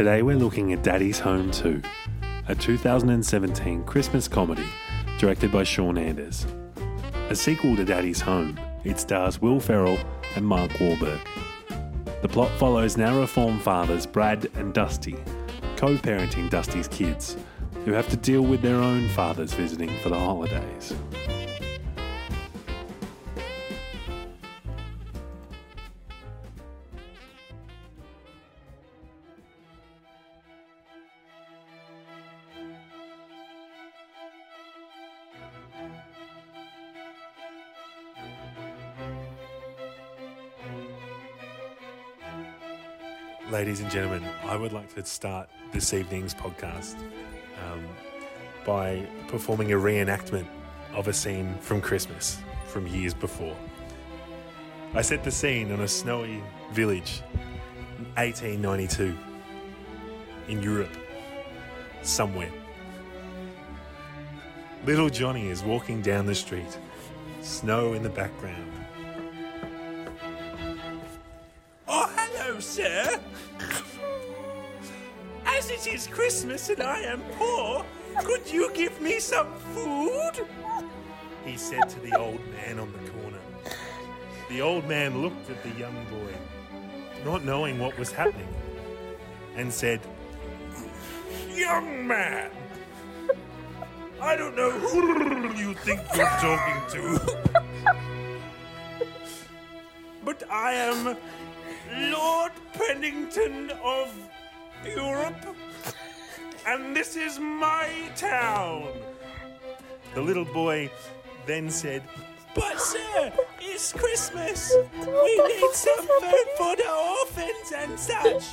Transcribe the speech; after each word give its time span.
Today 0.00 0.22
we're 0.22 0.38
looking 0.38 0.72
at 0.72 0.82
Daddy's 0.82 1.18
Home 1.18 1.50
2, 1.50 1.82
a 2.48 2.54
2017 2.54 3.84
Christmas 3.84 4.28
comedy 4.28 4.64
directed 5.18 5.52
by 5.52 5.62
Sean 5.62 5.98
Anders. 5.98 6.46
A 7.28 7.36
sequel 7.36 7.76
to 7.76 7.84
Daddy's 7.84 8.22
Home, 8.22 8.58
it 8.82 8.98
stars 8.98 9.42
Will 9.42 9.60
Ferrell 9.60 9.98
and 10.36 10.46
Mark 10.46 10.70
Wahlberg. 10.70 11.20
The 12.22 12.28
plot 12.28 12.50
follows 12.58 12.96
now 12.96 13.20
reformed 13.20 13.60
fathers 13.60 14.06
Brad 14.06 14.48
and 14.54 14.72
Dusty, 14.72 15.16
co 15.76 15.96
parenting 15.96 16.48
Dusty's 16.48 16.88
kids, 16.88 17.36
who 17.84 17.92
have 17.92 18.08
to 18.08 18.16
deal 18.16 18.40
with 18.40 18.62
their 18.62 18.76
own 18.76 19.06
fathers 19.10 19.52
visiting 19.52 19.94
for 19.98 20.08
the 20.08 20.18
holidays. 20.18 20.94
Ladies 43.70 43.84
and 43.84 43.92
gentlemen, 43.92 44.24
I 44.42 44.56
would 44.56 44.72
like 44.72 44.92
to 44.96 45.04
start 45.04 45.48
this 45.70 45.94
evening's 45.94 46.34
podcast 46.34 46.96
um, 47.64 47.86
by 48.66 49.06
performing 49.28 49.70
a 49.70 49.76
reenactment 49.76 50.48
of 50.92 51.06
a 51.06 51.12
scene 51.12 51.54
from 51.60 51.80
Christmas 51.80 52.38
from 52.66 52.88
years 52.88 53.14
before. 53.14 53.56
I 54.92 55.02
set 55.02 55.22
the 55.22 55.30
scene 55.30 55.70
on 55.70 55.82
a 55.82 55.86
snowy 55.86 56.42
village 56.72 57.22
in 57.98 58.06
1892 58.16 59.16
in 60.48 60.60
Europe, 60.60 60.96
somewhere. 62.02 62.50
Little 64.84 65.10
Johnny 65.10 65.46
is 65.46 65.62
walking 65.62 66.02
down 66.02 66.26
the 66.26 66.34
street, 66.34 66.76
snow 67.40 67.92
in 67.92 68.02
the 68.02 68.10
background. 68.10 68.72
Oh, 71.86 72.12
hello, 72.16 72.58
sir. 72.58 73.20
It 75.80 75.94
is 75.94 76.06
Christmas 76.08 76.68
and 76.68 76.82
I 76.82 77.00
am 77.00 77.22
poor, 77.38 77.86
could 78.22 78.52
you 78.52 78.70
give 78.74 79.00
me 79.00 79.18
some 79.18 79.50
food? 79.72 80.46
He 81.42 81.56
said 81.56 81.88
to 81.88 82.00
the 82.00 82.14
old 82.18 82.40
man 82.52 82.78
on 82.78 82.92
the 82.92 83.10
corner. 83.10 83.38
The 84.50 84.60
old 84.60 84.86
man 84.86 85.22
looked 85.22 85.48
at 85.48 85.62
the 85.62 85.70
young 85.80 85.94
boy, 86.10 86.34
not 87.24 87.46
knowing 87.46 87.78
what 87.78 87.98
was 87.98 88.12
happening, 88.12 88.54
and 89.56 89.72
said, 89.72 90.00
Young 91.48 92.06
man, 92.06 92.50
I 94.20 94.36
don't 94.36 94.54
know 94.54 94.70
who 94.70 95.54
you 95.56 95.72
think 95.72 96.02
you're 96.14 96.26
talking 96.26 96.82
to, 96.90 97.18
but 100.26 100.42
I 100.50 100.74
am 100.74 101.16
Lord 102.12 102.52
Pennington 102.74 103.70
of 103.82 104.14
Europe, 104.84 105.56
and 106.70 106.94
this 106.94 107.16
is 107.16 107.40
my 107.40 107.88
town. 108.14 108.86
The 110.14 110.22
little 110.22 110.44
boy 110.44 110.90
then 111.44 111.68
said, 111.68 112.02
But, 112.54 112.80
sir, 112.80 113.32
it's 113.60 113.92
Christmas. 113.92 114.76
We 114.96 115.36
need 115.48 115.72
some 115.72 116.06
food 116.06 116.48
for 116.56 116.76
the 116.76 116.90
orphans 116.90 117.72
and 117.76 117.98
such. 117.98 118.44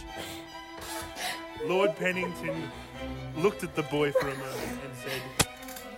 Lord 1.66 1.96
Pennington 1.96 2.72
looked 3.38 3.64
at 3.64 3.76
the 3.76 3.84
boy 3.84 4.12
for 4.12 4.30
a 4.30 4.36
moment 4.36 4.80
and 4.86 4.96
said, 5.04 5.22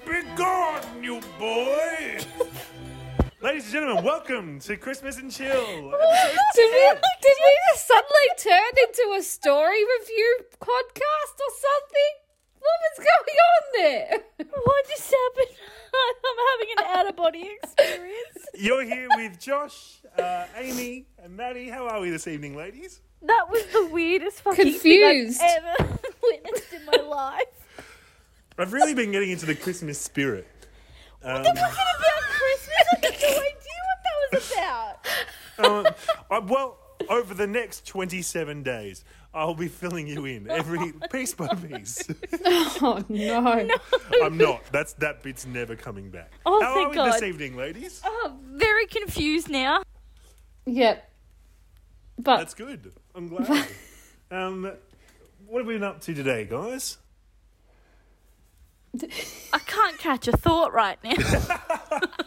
Begone, 0.05 1.03
you 1.03 1.21
boy! 1.37 1.88
Ladies 3.49 3.63
and 3.63 3.73
gentlemen, 3.73 4.03
welcome 4.03 4.59
to 4.59 4.77
Christmas 4.77 5.17
and 5.17 5.31
Chill. 5.31 5.49
Did 5.49 6.69
we, 6.71 6.89
did 6.93 7.37
we 7.41 7.57
just 7.71 7.87
suddenly 7.87 8.27
turn 8.37 8.73
into 8.87 9.15
a 9.17 9.23
story 9.23 9.83
review 9.99 10.41
podcast 10.59 11.33
or 11.33 11.51
something? 11.57 12.13
What 12.59 12.79
was 12.85 13.07
going 13.07 13.37
on 13.49 13.63
there? 13.73 14.19
What 14.63 14.87
just 14.87 15.11
happened? 15.11 15.57
I'm 16.27 16.37
having 16.51 16.67
an 16.77 16.99
out 16.99 17.09
of 17.09 17.15
body 17.15 17.49
experience. 17.63 18.37
You're 18.53 18.83
here 18.83 19.07
with 19.15 19.39
Josh, 19.39 20.01
uh, 20.19 20.45
Amy, 20.55 21.07
and 21.17 21.35
Maddie. 21.35 21.69
How 21.69 21.87
are 21.87 22.01
we 22.01 22.11
this 22.11 22.27
evening, 22.27 22.55
ladies? 22.55 23.01
That 23.23 23.49
was 23.49 23.65
the 23.73 23.87
weirdest 23.87 24.41
fucking 24.41 24.63
Confused. 24.63 25.39
thing 25.39 25.49
I've 25.49 25.79
ever 25.79 25.97
witnessed 26.21 26.71
in 26.71 26.85
my 26.85 27.01
life. 27.03 27.45
I've 28.59 28.73
really 28.73 28.93
been 28.93 29.11
getting 29.11 29.31
into 29.31 29.47
the 29.47 29.55
Christmas 29.55 29.97
spirit. 29.97 30.45
Um, 31.23 31.41
Was 31.41 31.47
it 31.47 31.51
about 31.51 32.23
Christmas? 32.29 32.87
I 32.91 32.95
had 33.01 33.13
no 33.21 33.41
idea 33.41 33.79
what 33.87 33.99
that 34.03 34.17
was 34.31 34.51
about. 34.53 35.07
uh, 35.59 35.91
I- 36.35 36.39
well, 36.39 36.77
over 37.09 37.33
the 37.33 37.47
next 37.47 37.85
27 37.87 38.63
days, 38.63 39.03
I'll 39.33 39.53
be 39.55 39.67
filling 39.67 40.07
you 40.07 40.25
in 40.25 40.49
every 40.49 40.93
piece 41.11 41.33
by 41.33 41.47
piece. 41.47 42.07
Oh 42.81 43.03
no. 43.09 43.67
I'm 44.23 44.37
not. 44.37 44.63
That's 44.71 44.93
that 44.93 45.21
bit's 45.21 45.45
never 45.45 45.75
coming 45.75 46.09
back. 46.09 46.31
Oh, 46.45 46.61
How 46.61 46.79
are 46.85 46.89
we 46.89 46.95
God. 46.95 47.13
this 47.13 47.21
evening, 47.23 47.55
ladies? 47.57 48.01
Oh, 48.05 48.33
very 48.53 48.85
confused 48.87 49.49
now. 49.49 49.83
Yep. 50.65 51.09
But 52.19 52.37
That's 52.37 52.53
good. 52.53 52.91
I'm 53.15 53.27
glad. 53.27 53.67
um, 54.31 54.71
what 55.45 55.59
have 55.59 55.67
we 55.67 55.73
been 55.75 55.83
up 55.83 56.01
to 56.01 56.13
today, 56.13 56.45
guys? 56.45 56.97
I 59.53 59.59
can't 59.59 59.97
catch 59.97 60.27
a 60.27 60.31
thought 60.31 60.73
right 60.73 60.97
now. 61.03 61.15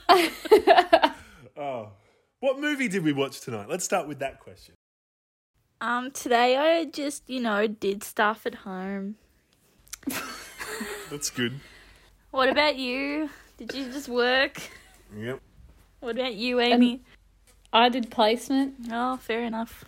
Oh, 1.54 1.90
what 2.40 2.58
movie 2.58 2.88
did 2.88 3.04
we 3.04 3.12
watch 3.12 3.40
tonight? 3.42 3.68
Let's 3.68 3.84
start 3.84 4.08
with 4.08 4.20
that 4.20 4.40
question. 4.40 4.74
Um, 5.82 6.10
today 6.10 6.56
I 6.56 6.86
just, 6.86 7.28
you 7.28 7.40
know, 7.40 7.66
did 7.66 8.02
stuff 8.02 8.46
at 8.46 8.54
home. 8.54 9.16
That's 11.10 11.28
good. 11.30 11.60
What 12.30 12.48
about 12.48 12.76
you? 12.76 13.28
Did 13.58 13.74
you 13.74 13.92
just 13.92 14.08
work? 14.08 14.60
Yep. 15.14 15.40
What 16.00 16.16
about 16.18 16.34
you, 16.34 16.58
Amy? 16.58 17.02
I 17.72 17.90
did 17.90 18.10
placement. 18.10 18.76
oh, 18.90 19.18
fair 19.18 19.44
enough. 19.44 19.84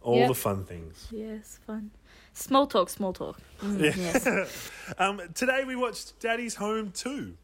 All 0.00 0.16
Yep. 0.16 0.28
the 0.28 0.34
fun 0.34 0.64
things. 0.64 1.08
Yes, 1.10 1.58
fun. 1.66 1.90
Small 2.32 2.66
talk, 2.66 2.88
small 2.88 3.12
talk. 3.12 3.38
Mm, 3.60 3.80
Yeah. 3.80 3.92
Yes. 3.96 4.70
um, 4.98 5.20
today 5.34 5.64
we 5.66 5.76
watched 5.76 6.18
Daddy's 6.20 6.54
Home 6.56 6.90
2. 6.92 7.34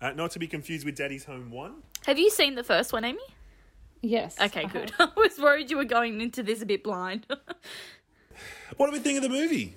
Uh, 0.00 0.10
not 0.12 0.32
to 0.32 0.38
be 0.38 0.46
confused 0.46 0.84
with 0.84 0.96
Daddy's 0.96 1.24
Home 1.24 1.50
1. 1.50 1.72
Have 2.06 2.18
you 2.18 2.30
seen 2.30 2.54
the 2.56 2.64
first 2.64 2.92
one, 2.92 3.04
Amy? 3.04 3.18
Yes. 4.02 4.36
Okay, 4.40 4.64
I 4.64 4.68
good. 4.68 4.92
I 4.98 5.08
was 5.16 5.38
worried 5.38 5.70
you 5.70 5.78
were 5.78 5.84
going 5.84 6.20
into 6.20 6.42
this 6.42 6.60
a 6.62 6.66
bit 6.66 6.82
blind. 6.84 7.26
What 8.76 8.86
do 8.86 8.92
we 8.92 8.98
think 8.98 9.16
of 9.18 9.22
the 9.22 9.28
movie? 9.28 9.74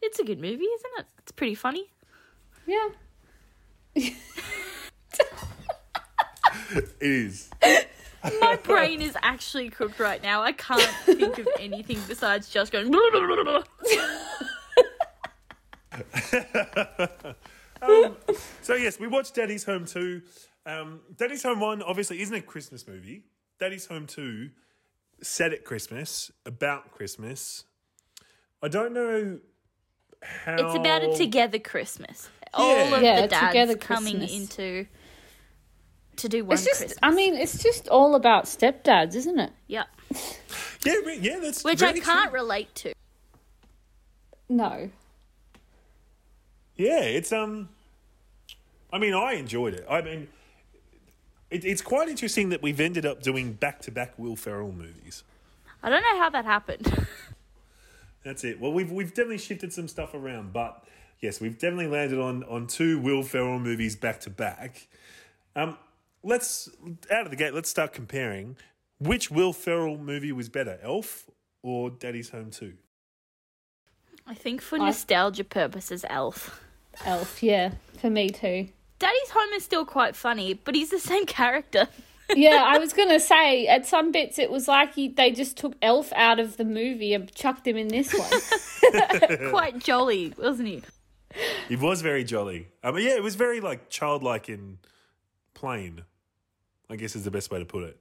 it's 0.00 0.18
a 0.20 0.24
good 0.24 0.38
movie, 0.40 0.64
isn't 0.64 0.90
it? 0.98 1.06
It's 1.18 1.32
pretty 1.32 1.54
funny. 1.56 1.90
Yeah. 2.66 2.88
It 3.94 4.14
is. 7.00 7.50
My 8.40 8.56
brain 8.62 9.02
is 9.02 9.16
actually 9.22 9.70
cooked 9.70 9.98
right 9.98 10.22
now. 10.22 10.42
I 10.42 10.52
can't 10.52 10.82
think 11.04 11.38
of 11.38 11.48
anything 11.58 11.98
besides 12.06 12.48
just 12.48 12.72
going. 12.72 12.92
Um, 17.82 18.16
so, 18.60 18.74
yes, 18.74 19.00
we 19.00 19.08
watched 19.08 19.34
Daddy's 19.34 19.64
Home 19.64 19.86
2. 19.86 20.22
Um, 20.66 21.00
Daddy's 21.16 21.42
Home 21.42 21.58
1 21.58 21.82
obviously 21.82 22.22
isn't 22.22 22.34
a 22.34 22.40
Christmas 22.40 22.86
movie. 22.86 23.24
Daddy's 23.58 23.86
Home 23.86 24.06
2, 24.06 24.50
set 25.20 25.52
at 25.52 25.64
Christmas, 25.64 26.30
about 26.46 26.92
Christmas. 26.92 27.64
I 28.62 28.68
don't 28.68 28.92
know 28.92 29.40
how. 30.22 30.54
It's 30.54 30.76
about 30.76 31.02
a 31.02 31.16
together 31.16 31.58
Christmas. 31.58 32.28
All 32.54 32.94
of 32.94 33.02
Yeah, 33.02 33.22
the 33.22 33.28
dads 33.28 33.48
together 33.48 33.76
coming 33.76 34.18
Christmas. 34.18 34.50
into 34.50 34.86
to 36.16 36.28
do 36.28 36.44
one 36.44 36.54
It's 36.54 36.64
just 36.64 36.80
Christmas. 36.80 36.98
I 37.02 37.10
mean, 37.12 37.34
it's 37.34 37.62
just 37.62 37.88
all 37.88 38.14
about 38.14 38.44
stepdads, 38.44 39.14
isn't 39.14 39.38
it? 39.38 39.50
yeah, 39.66 39.84
Yeah, 40.84 40.94
yeah, 41.20 41.38
that's 41.40 41.64
which 41.64 41.82
I 41.82 41.92
can't 41.98 42.30
true. 42.30 42.40
relate 42.40 42.74
to. 42.76 42.92
No. 44.48 44.90
Yeah, 46.76 47.00
it's 47.00 47.32
um. 47.32 47.68
I 48.92 48.98
mean, 48.98 49.14
I 49.14 49.34
enjoyed 49.34 49.74
it. 49.74 49.86
I 49.88 50.02
mean, 50.02 50.28
it, 51.50 51.64
it's 51.64 51.80
quite 51.80 52.08
interesting 52.08 52.50
that 52.50 52.62
we've 52.62 52.80
ended 52.80 53.06
up 53.06 53.22
doing 53.22 53.54
back-to-back 53.54 54.18
Will 54.18 54.36
Ferrell 54.36 54.72
movies. 54.72 55.22
I 55.82 55.88
don't 55.88 56.02
know 56.02 56.18
how 56.18 56.28
that 56.30 56.44
happened. 56.44 57.06
That's 58.24 58.44
it. 58.44 58.60
Well, 58.60 58.72
we've 58.72 58.90
we've 58.92 59.08
definitely 59.10 59.38
shifted 59.38 59.72
some 59.72 59.88
stuff 59.88 60.14
around, 60.14 60.52
but 60.52 60.84
yes, 61.20 61.40
we've 61.40 61.58
definitely 61.58 61.88
landed 61.88 62.18
on 62.20 62.44
on 62.44 62.66
two 62.66 62.98
Will 63.00 63.22
Ferrell 63.22 63.58
movies 63.58 63.96
back 63.96 64.20
to 64.20 64.30
back. 64.30 64.86
Um, 65.56 65.76
let's 66.22 66.68
out 67.10 67.24
of 67.24 67.30
the 67.30 67.36
gate. 67.36 67.54
Let's 67.54 67.68
start 67.68 67.92
comparing. 67.92 68.56
Which 68.98 69.30
Will 69.30 69.52
Ferrell 69.52 69.98
movie 69.98 70.32
was 70.32 70.48
better, 70.48 70.78
Elf 70.82 71.28
or 71.62 71.90
Daddy's 71.90 72.30
Home 72.30 72.50
Two? 72.50 72.74
I 74.26 74.34
think 74.34 74.60
for 74.60 74.76
I- 74.78 74.86
nostalgia 74.86 75.44
purposes, 75.44 76.04
Elf. 76.08 76.60
Elf, 77.04 77.42
yeah, 77.42 77.72
for 77.98 78.10
me 78.10 78.28
too. 78.28 78.68
Daddy's 78.98 79.30
Home 79.30 79.52
is 79.54 79.64
still 79.64 79.84
quite 79.84 80.14
funny, 80.14 80.54
but 80.54 80.74
he's 80.74 80.90
the 80.90 81.00
same 81.00 81.26
character. 81.26 81.88
Yeah, 82.34 82.62
I 82.64 82.78
was 82.78 82.94
gonna 82.94 83.20
say 83.20 83.66
at 83.66 83.84
some 83.84 84.10
bits 84.10 84.38
it 84.38 84.50
was 84.50 84.66
like 84.66 84.94
he, 84.94 85.08
they 85.08 85.32
just 85.32 85.58
took 85.58 85.74
Elf 85.82 86.14
out 86.14 86.40
of 86.40 86.56
the 86.56 86.64
movie 86.64 87.12
and 87.12 87.30
chucked 87.34 87.66
him 87.66 87.76
in 87.76 87.88
this 87.88 88.14
one. 88.14 89.50
quite 89.50 89.78
jolly, 89.80 90.32
wasn't 90.38 90.68
he? 90.68 90.82
It 91.68 91.78
was 91.78 92.00
very 92.00 92.24
jolly. 92.24 92.68
Um, 92.82 92.96
yeah, 92.96 93.16
it 93.16 93.22
was 93.22 93.34
very 93.34 93.60
like 93.60 93.90
childlike 93.90 94.48
and 94.48 94.78
plain. 95.52 96.04
I 96.90 96.96
guess 96.96 97.16
is 97.16 97.24
the 97.24 97.30
best 97.30 97.50
way 97.50 97.58
to 97.58 97.64
put 97.64 97.84
it. 97.84 97.98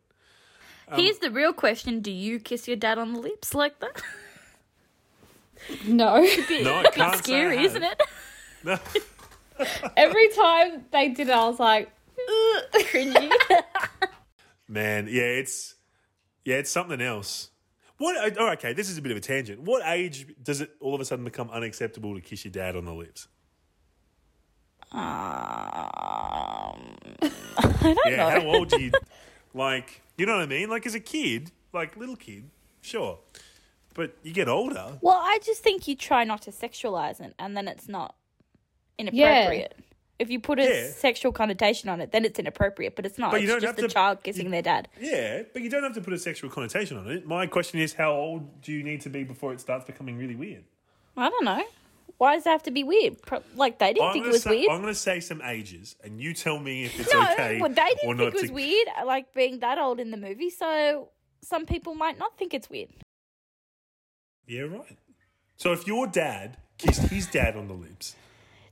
Um, 0.87 0.99
Here's 0.99 1.19
the 1.19 1.31
real 1.31 1.53
question: 1.53 2.01
Do 2.01 2.11
you 2.11 2.39
kiss 2.39 2.67
your 2.67 2.77
dad 2.77 2.97
on 2.97 3.13
the 3.13 3.19
lips 3.19 3.53
like 3.53 3.79
that? 3.79 4.01
no, 5.85 6.21
Bit, 6.21 6.63
No, 6.63 6.75
I 6.75 6.83
bit 6.83 6.93
can't 6.93 7.13
say 7.13 7.17
I 7.17 7.21
scary, 7.21 7.63
isn't 7.63 7.83
it? 7.83 8.01
No. 8.63 8.77
every 9.97 10.29
time 10.29 10.85
they 10.91 11.09
did 11.09 11.29
it, 11.29 11.33
I 11.33 11.47
was 11.47 11.59
like, 11.59 11.91
Cringy. 12.73 13.31
Man, 14.67 15.07
yeah, 15.09 15.23
it's 15.23 15.75
yeah, 16.45 16.55
it's 16.55 16.71
something 16.71 17.01
else. 17.01 17.49
What? 17.97 18.35
Oh, 18.37 18.49
okay, 18.53 18.73
this 18.73 18.89
is 18.89 18.97
a 18.97 19.01
bit 19.01 19.11
of 19.11 19.17
a 19.17 19.21
tangent. 19.21 19.61
What 19.61 19.83
age 19.85 20.27
does 20.41 20.61
it 20.61 20.71
all 20.79 20.95
of 20.95 21.01
a 21.01 21.05
sudden 21.05 21.25
become 21.25 21.49
unacceptable 21.49 22.15
to 22.15 22.21
kiss 22.21 22.45
your 22.45 22.51
dad 22.51 22.75
on 22.75 22.85
the 22.85 22.93
lips? 22.93 23.27
Um, 24.93 24.99
I 27.21 27.29
don't 27.81 27.97
Yeah, 28.11 28.15
know. 28.17 28.29
how 28.29 28.41
old 28.47 28.69
do 28.69 28.81
you 28.81 28.91
like? 29.53 30.01
You 30.17 30.25
know 30.25 30.35
what 30.35 30.43
I 30.43 30.47
mean? 30.47 30.69
Like 30.69 30.85
as 30.85 30.95
a 30.95 30.99
kid, 30.99 31.51
like 31.73 31.95
little 31.97 32.15
kid, 32.15 32.49
sure, 32.81 33.19
but 33.93 34.15
you 34.23 34.33
get 34.33 34.47
older. 34.47 34.97
Well, 35.01 35.19
I 35.21 35.39
just 35.43 35.63
think 35.63 35.87
you 35.87 35.95
try 35.95 36.23
not 36.23 36.41
to 36.43 36.51
sexualize 36.51 37.19
it, 37.21 37.33
and 37.39 37.55
then 37.57 37.67
it's 37.67 37.87
not 37.87 38.15
inappropriate. 38.97 39.75
If 40.19 40.29
you 40.29 40.39
put 40.39 40.59
a 40.59 40.63
Yeah. 40.63 40.91
sexual 40.91 41.31
connotation 41.31 41.89
on 41.89 41.99
it, 41.99 42.11
then 42.11 42.25
it's 42.25 42.37
inappropriate, 42.37 42.95
but 42.95 43.07
it's 43.07 43.17
not. 43.17 43.31
But 43.31 43.41
you 43.41 43.45
it's 43.45 43.53
don't 43.53 43.61
just 43.61 43.77
have 43.77 43.85
a 43.85 43.87
to- 43.87 43.93
child 43.93 44.21
kissing 44.23 44.51
their 44.51 44.61
dad. 44.61 44.87
Yeah, 44.99 45.41
but 45.51 45.63
you 45.63 45.69
don't 45.69 45.81
have 45.81 45.93
to 45.95 46.01
put 46.01 46.13
a 46.13 46.19
sexual 46.19 46.51
connotation 46.51 46.97
on 46.97 47.09
it. 47.09 47.25
My 47.25 47.47
question 47.47 47.79
is, 47.79 47.93
how 47.93 48.11
old 48.11 48.61
do 48.61 48.71
you 48.71 48.83
need 48.83 49.01
to 49.01 49.09
be 49.09 49.23
before 49.23 49.51
it 49.51 49.59
starts 49.59 49.85
becoming 49.85 50.17
really 50.19 50.35
weird? 50.35 50.63
I 51.17 51.27
don't 51.29 51.43
know. 51.45 51.63
Why 52.21 52.35
does 52.35 52.45
it 52.45 52.49
have 52.51 52.61
to 52.63 52.71
be 52.71 52.83
weird? 52.83 53.19
Pro- 53.23 53.41
like 53.55 53.79
they 53.79 53.93
didn't 53.93 54.05
I'm 54.09 54.13
think 54.13 54.25
it 54.25 54.27
gonna 54.27 54.33
was 54.33 54.43
say, 54.43 54.49
weird. 54.51 54.69
I'm 54.69 54.81
going 54.83 54.93
to 54.93 54.99
say 54.99 55.19
some 55.21 55.41
ages, 55.41 55.95
and 56.03 56.21
you 56.21 56.35
tell 56.35 56.59
me 56.59 56.83
if 56.85 56.99
it's 56.99 57.11
no, 57.13 57.23
okay 57.31 57.59
well, 57.59 57.71
they 57.71 57.81
or 57.81 58.13
didn't 58.13 58.17
not. 58.17 58.17
think 58.17 58.35
it 58.35 58.41
was 58.41 58.49
to- 58.49 58.53
weird, 58.53 58.87
like 59.07 59.33
being 59.33 59.57
that 59.61 59.79
old 59.79 59.99
in 59.99 60.11
the 60.11 60.17
movie. 60.17 60.51
So 60.51 61.09
some 61.41 61.65
people 61.65 61.95
might 61.95 62.19
not 62.19 62.37
think 62.37 62.53
it's 62.53 62.69
weird. 62.69 62.89
Yeah, 64.45 64.61
right. 64.65 64.99
So 65.57 65.73
if 65.73 65.87
your 65.87 66.05
dad 66.05 66.57
kissed 66.77 67.01
his 67.07 67.25
dad 67.25 67.57
on 67.57 67.67
the 67.67 67.73
lips, 67.73 68.15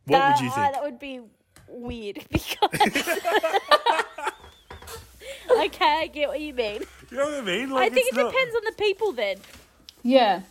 what 0.06 0.20
that, 0.20 0.36
would 0.36 0.44
you 0.46 0.52
uh, 0.52 0.54
think? 0.54 0.74
that 0.76 0.84
would 0.84 1.00
be 1.00 1.22
weird 1.70 2.20
because. 2.30 2.70
okay, 5.66 6.02
I 6.02 6.08
get 6.14 6.30
what 6.30 6.40
you 6.40 6.54
mean. 6.54 6.84
You 7.10 7.18
know 7.18 7.26
what 7.26 7.34
I 7.34 7.42
mean? 7.42 7.74
I 7.74 7.90
think 7.90 8.10
it 8.10 8.16
not- 8.16 8.32
depends 8.32 8.56
on 8.56 8.62
the 8.66 8.74
people 8.78 9.12
then. 9.12 9.38
yeah, 10.04 10.42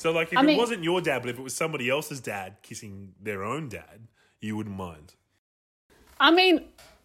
So, 0.00 0.12
like, 0.12 0.32
if 0.32 0.38
I 0.38 0.40
it 0.40 0.44
mean- 0.46 0.56
wasn't 0.58 0.82
your 0.82 1.02
dad, 1.02 1.20
but 1.20 1.28
if 1.28 1.38
it 1.38 1.42
was 1.42 1.54
somebody 1.54 1.90
else's 1.90 2.20
dad 2.20 2.56
kissing 2.62 3.12
their 3.20 3.44
own 3.44 3.68
dad, 3.68 4.08
you 4.40 4.56
wouldn't 4.56 4.74
mind. 4.76 5.12
I 6.18 6.30
mean, 6.30 6.64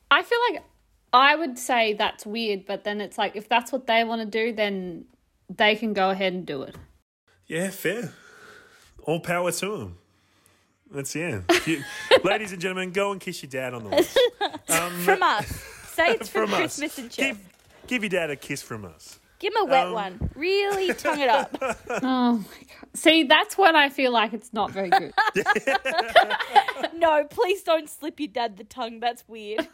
I 0.09 0.23
feel 0.23 0.39
like 0.49 0.63
I 1.11 1.35
would 1.35 1.59
say 1.59 1.93
that's 1.93 2.25
weird, 2.25 2.65
but 2.65 2.85
then 2.85 3.01
it's 3.01 3.17
like 3.17 3.35
if 3.35 3.49
that's 3.49 3.73
what 3.73 3.85
they 3.85 4.05
want 4.05 4.21
to 4.21 4.25
do, 4.25 4.53
then 4.53 5.05
they 5.49 5.75
can 5.75 5.91
go 5.91 6.09
ahead 6.09 6.31
and 6.31 6.45
do 6.45 6.61
it. 6.61 6.75
Yeah, 7.47 7.69
fair. 7.69 8.13
All 9.03 9.19
power 9.19 9.51
to 9.51 9.77
them. 9.77 9.97
That's 10.89 11.13
yeah. 11.15 11.41
You- 11.65 11.83
ladies 12.23 12.53
and 12.53 12.61
gentlemen, 12.61 12.91
go 12.91 13.11
and 13.11 13.19
kiss 13.19 13.43
your 13.43 13.49
dad 13.49 13.73
on 13.73 13.83
the 13.83 13.89
lips. 13.89 14.17
Um, 14.67 14.91
From 15.01 15.21
us. 15.21 15.47
Say 15.93 16.07
it's 16.11 16.27
for 16.29 16.47
from 16.47 16.53
us. 16.55 16.79
And 16.79 17.11
chill. 17.11 17.25
Give, 17.27 17.39
give 17.87 18.03
your 18.03 18.09
dad 18.09 18.29
a 18.31 18.35
kiss 18.35 18.61
from 18.63 18.83
us. 18.85 19.19
Give 19.39 19.53
him 19.53 19.63
a 19.63 19.65
wet 19.65 19.87
um, 19.87 19.93
one. 19.93 20.29
Really 20.35 20.93
tongue 20.93 21.19
it 21.19 21.29
up. 21.29 21.57
Oh 21.89 22.33
my 22.37 22.43
god! 22.43 22.89
See, 22.93 23.23
that's 23.23 23.57
when 23.57 23.75
I 23.75 23.89
feel 23.89 24.11
like 24.11 24.33
it's 24.33 24.53
not 24.53 24.71
very 24.71 24.89
good. 24.89 25.13
no, 26.95 27.25
please 27.25 27.61
don't 27.63 27.89
slip 27.89 28.19
your 28.19 28.29
dad 28.29 28.57
the 28.57 28.63
tongue. 28.63 28.99
That's 28.99 29.23
weird. 29.27 29.67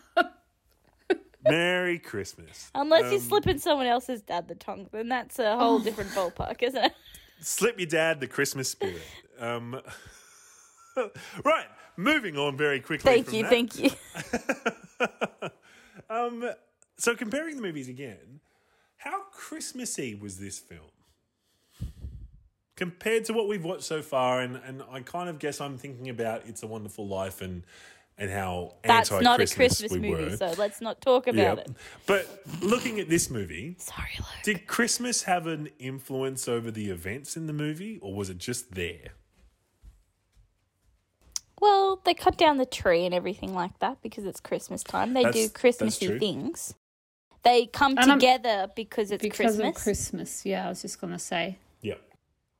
Merry 1.43 1.97
Christmas. 1.99 2.69
Unless 2.75 3.03
you're 3.11 3.13
Um, 3.13 3.19
slipping 3.19 3.57
someone 3.59 3.87
else's 3.87 4.21
dad 4.21 4.47
the 4.47 4.55
tongue, 4.55 4.87
then 4.91 5.09
that's 5.09 5.39
a 5.39 5.55
whole 5.57 5.79
different 5.79 6.11
ballpark, 6.11 6.61
isn't 6.61 6.83
it? 6.83 6.93
Slip 7.41 7.79
your 7.79 7.87
dad 7.87 8.19
the 8.19 8.27
Christmas 8.27 8.69
spirit. 8.69 9.01
Um, 9.39 9.81
right, 11.43 11.65
moving 11.97 12.37
on 12.37 12.57
very 12.57 12.79
quickly. 12.79 13.11
Thank 13.11 13.25
from 13.27 13.35
you, 13.35 13.43
that. 13.43 13.49
thank 13.49 13.79
you. 13.79 13.89
Um, 16.09 16.49
so 16.97 17.15
comparing 17.15 17.55
the 17.55 17.61
movies 17.61 17.87
again, 17.89 18.41
how 19.03 19.24
Christmassy 19.31 20.13
was 20.13 20.38
this 20.38 20.59
film? 20.59 20.81
Compared 22.75 23.25
to 23.25 23.33
what 23.33 23.48
we've 23.48 23.63
watched 23.63 23.83
so 23.83 24.01
far, 24.01 24.42
and, 24.42 24.59
and 24.65 24.83
I 24.92 25.01
kind 25.01 25.27
of 25.27 25.39
guess 25.39 25.59
I'm 25.59 25.77
thinking 25.77 26.09
about 26.09 26.44
It's 26.48 26.62
a 26.63 26.68
Wonderful 26.68 27.07
Life 27.07 27.42
and 27.42 27.63
and 28.18 28.30
how 28.30 28.75
That's 28.83 29.09
not 29.09 29.42
a 29.42 29.48
Christmas 29.48 29.92
we 29.92 30.00
movie, 30.00 30.25
were. 30.25 30.38
so 30.38 30.53
let's 30.57 30.81
not 30.81 31.01
talk 31.01 31.25
about 31.25 31.57
yeah. 31.57 31.63
it. 31.63 31.71
But 32.06 32.44
looking 32.62 33.00
at 33.00 33.09
this 33.09 33.31
movie, 33.31 33.75
Sorry, 33.80 34.09
Luke. 34.19 34.27
did 34.44 34.68
Christmas 34.68 35.24
have 35.24 35.48
an 35.48 35.69
influence 35.80 36.48
over 36.48 36.69
the 36.69 36.92
events 36.92 37.36
in 37.36 37.48
the 37.48 37.53
movie, 37.53 37.98
or 38.00 38.13
was 38.13 38.30
it 38.30 38.38
just 38.38 38.75
there? 38.75 39.13
Well, 41.59 42.00
they 42.03 42.13
cut 42.13 42.38
down 42.38 42.57
the 42.57 42.65
tree 42.65 43.06
and 43.06 43.15
everything 43.15 43.56
like 43.56 43.80
that 43.80 44.03
because 44.03 44.25
it's 44.25 44.39
Christmas 44.39 44.83
time. 44.83 45.13
They 45.13 45.24
That's- 45.24 45.48
do 45.48 45.50
Christmassy 45.50 46.19
things. 46.19 46.75
They 47.43 47.65
come 47.65 47.91
And 47.97 48.11
I'm- 48.11 48.19
together 48.19 48.69
because 48.75 49.11
it's 49.11 49.21
because 49.21 49.55
Christmas. 49.57 49.67
of 49.77 49.83
Christmas. 49.83 50.45
Yeah, 50.45 50.65
I 50.65 50.69
was 50.69 50.81
just 50.81 50.99
gonna 51.01 51.19
say. 51.19 51.57
Yeah. 51.81 51.95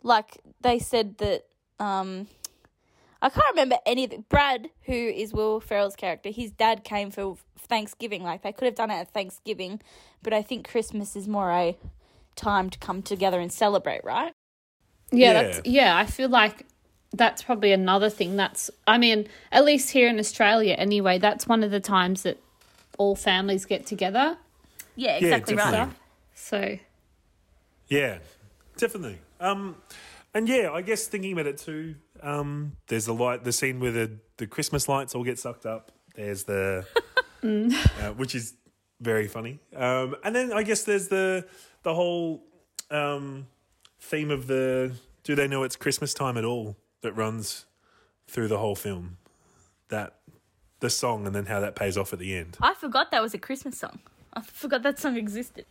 like 0.04 0.40
they 0.62 0.80
said 0.80 1.18
that 1.20 1.46
um 1.80 2.28
I 3.22 3.30
can't 3.30 3.46
remember 3.52 3.78
any 3.86 4.06
of 4.06 4.10
the 4.10 4.18
Brad, 4.30 4.72
who 4.86 4.94
is 4.96 5.32
Will 5.32 5.60
Ferrell's 5.60 5.96
character, 5.96 6.30
his 6.32 6.50
dad 6.50 6.84
came 6.84 7.12
for 7.12 7.38
Thanksgiving. 7.60 8.24
Like 8.24 8.42
they 8.42 8.52
could 8.52 8.66
have 8.66 8.74
done 8.76 8.90
it 8.90 8.96
at 8.96 9.14
Thanksgiving, 9.14 9.80
but 10.24 10.34
I 10.34 10.42
think 10.42 10.68
Christmas 10.68 11.16
is 11.16 11.28
more 11.28 11.52
a 11.52 11.78
time 12.36 12.72
to 12.72 12.80
come 12.80 13.04
together 13.04 13.40
and 13.40 13.52
celebrate, 13.54 14.04
right? 14.04 14.34
Yeah, 15.12 15.34
Yeah. 15.34 15.34
that's 15.44 15.62
yeah. 15.68 15.96
I 15.98 16.08
feel 16.08 16.30
like 16.30 16.66
that's 17.14 17.44
probably 17.44 17.72
another 17.72 18.10
thing. 18.10 18.36
That's 18.38 18.72
I 18.88 18.98
mean, 18.98 19.28
at 19.52 19.64
least 19.66 19.92
here 19.92 20.08
in 20.08 20.18
Australia, 20.18 20.74
anyway. 20.74 21.20
That's 21.20 21.48
one 21.48 21.64
of 21.64 21.70
the 21.70 21.80
times 21.82 22.24
that 22.24 22.40
all 22.98 23.16
families 23.16 23.66
get 23.66 23.86
together. 23.86 24.38
Yeah, 24.96 25.18
Yeah, 25.20 25.36
exactly 25.36 25.56
right. 25.56 25.90
So 26.34 26.78
Yeah, 27.88 28.20
definitely. 28.78 29.20
Um, 29.40 29.76
and 30.34 30.48
yeah, 30.48 30.72
I 30.72 30.82
guess 30.82 31.08
thinking 31.08 31.34
about 31.34 31.48
it 31.48 31.58
too. 31.58 31.96
Um, 32.22 32.78
there's 32.88 33.06
the 33.06 33.14
light, 33.14 33.44
the 33.44 33.52
scene 33.52 33.80
where 33.80 33.92
the, 33.92 34.12
the 34.38 34.48
Christmas 34.48 34.88
lights 34.88 35.14
all 35.16 35.24
get 35.24 35.40
sucked 35.40 35.66
up. 35.66 35.92
There's 36.16 36.44
the, 36.44 36.86
uh, 37.44 38.12
which 38.14 38.36
is 38.36 38.54
very 39.02 39.28
funny. 39.28 39.60
Um, 39.76 40.16
and 40.24 40.36
then 40.36 40.54
I 40.54 40.64
guess 40.64 40.84
there's 40.84 41.08
the 41.08 41.46
the 41.84 41.94
whole 41.94 42.44
um, 42.90 43.48
theme 44.00 44.32
of 44.32 44.48
the 44.48 44.94
do 45.24 45.36
they 45.36 45.48
know 45.48 45.64
it's 45.64 45.76
Christmas 45.76 46.14
time 46.14 46.38
at 46.38 46.46
all 46.46 46.78
that 47.02 47.14
runs 47.14 47.66
through 48.28 48.48
the 48.48 48.60
whole 48.60 48.76
film. 48.76 49.18
That 49.90 50.18
the 50.80 50.90
song 50.90 51.26
and 51.26 51.36
then 51.36 51.46
how 51.46 51.60
that 51.60 51.76
pays 51.76 51.98
off 51.98 52.14
at 52.14 52.20
the 52.20 52.36
end. 52.36 52.58
I 52.62 52.74
forgot 52.74 53.12
that 53.12 53.22
was 53.22 53.34
a 53.34 53.38
Christmas 53.38 53.78
song. 53.78 54.00
I 54.34 54.42
forgot 54.42 54.84
that 54.84 55.00
song 55.00 55.18
existed. 55.18 55.66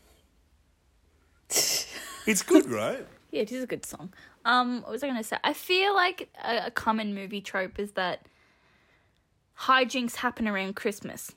It's 2.27 2.43
good, 2.43 2.71
right? 2.71 3.07
Yeah, 3.33 3.43
it 3.43 3.53
is 3.53 3.63
a 3.63 3.67
good 3.69 3.87
song. 3.87 4.13
Um, 4.45 4.83
what 4.83 4.91
was 4.91 5.05
I 5.05 5.07
going 5.07 5.17
to 5.17 5.23
say? 5.23 5.37
I 5.45 5.53
feel 5.53 5.95
like 5.95 6.29
a, 6.45 6.67
a 6.67 6.71
common 6.73 7.15
movie 7.15 7.41
trope 7.41 7.79
is 7.79 7.93
that 7.93 8.27
hijinks 9.57 10.17
happen 10.17 10.49
around 10.49 10.75
Christmas. 10.75 11.31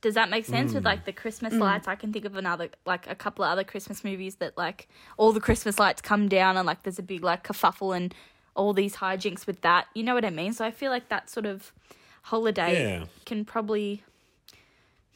Does 0.00 0.14
that 0.14 0.30
make 0.30 0.46
sense? 0.46 0.74
With 0.74 0.84
like 0.84 1.04
the 1.04 1.12
Christmas 1.12 1.54
lights, 1.54 1.86
I 1.86 1.94
can 1.94 2.12
think 2.12 2.24
of 2.24 2.34
another, 2.34 2.70
like 2.84 3.08
a 3.08 3.14
couple 3.14 3.44
of 3.44 3.52
other 3.52 3.62
Christmas 3.62 4.02
movies 4.02 4.34
that 4.36 4.58
like 4.58 4.88
all 5.16 5.30
the 5.30 5.40
Christmas 5.40 5.78
lights 5.78 6.02
come 6.02 6.28
down 6.28 6.56
and 6.56 6.66
like 6.66 6.82
there's 6.82 6.98
a 6.98 7.02
big 7.04 7.22
like 7.22 7.44
kerfuffle 7.46 7.96
and 7.96 8.12
all 8.56 8.72
these 8.72 8.96
hijinks 8.96 9.46
with 9.46 9.60
that. 9.60 9.86
You 9.94 10.02
know 10.02 10.14
what 10.14 10.24
I 10.24 10.30
mean? 10.30 10.52
So 10.54 10.64
I 10.64 10.72
feel 10.72 10.90
like 10.90 11.08
that 11.08 11.30
sort 11.30 11.46
of 11.46 11.72
holiday 12.22 12.82
Yeah. 12.98 13.04
can 13.26 13.44
probably, 13.44 14.02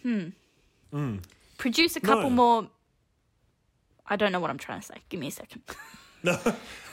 hmm, 0.03 0.29
produce 1.59 1.97
a 1.97 2.01
couple 2.01 2.31
No. 2.31 2.37
more. 2.37 2.69
I 4.07 4.17
don't 4.17 4.33
know 4.33 4.41
what 4.41 4.51
I'm 4.51 4.59
trying 4.59 4.81
to 4.81 4.87
say. 4.87 4.95
Give 5.09 5.21
me 5.21 5.29
a 5.29 5.31
second. 5.33 5.63
No, 6.25 6.37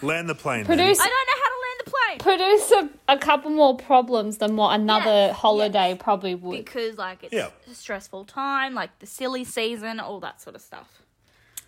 land 0.04 0.30
the 0.30 0.36
plane. 0.36 0.66
Produce- 0.66 1.00
I 1.00 1.08
don't 1.08 1.28
know 1.28 1.42
how 1.42 1.50
to 1.50 1.60
land 1.66 1.80
the 1.84 1.92
plane 1.92 2.20
produce 2.20 2.72
a, 3.08 3.14
a 3.16 3.18
couple 3.18 3.50
more 3.50 3.76
problems 3.76 4.38
than 4.38 4.56
what 4.56 4.80
another 4.80 5.10
Yes, 5.10 5.36
holiday 5.38 5.90
yes. 5.90 5.98
probably 6.00 6.36
would. 6.36 6.64
because 6.64 7.00
like 7.00 7.24
it's 7.24 7.34
Yeah. 7.34 7.50
a 7.68 7.74
stressful 7.74 8.26
time, 8.26 8.76
like 8.76 9.00
the 9.00 9.08
silly 9.08 9.44
season, 9.44 10.00
all 10.00 10.20
that 10.20 10.42
sort 10.42 10.56
of 10.56 10.62
stuff. 10.62 11.02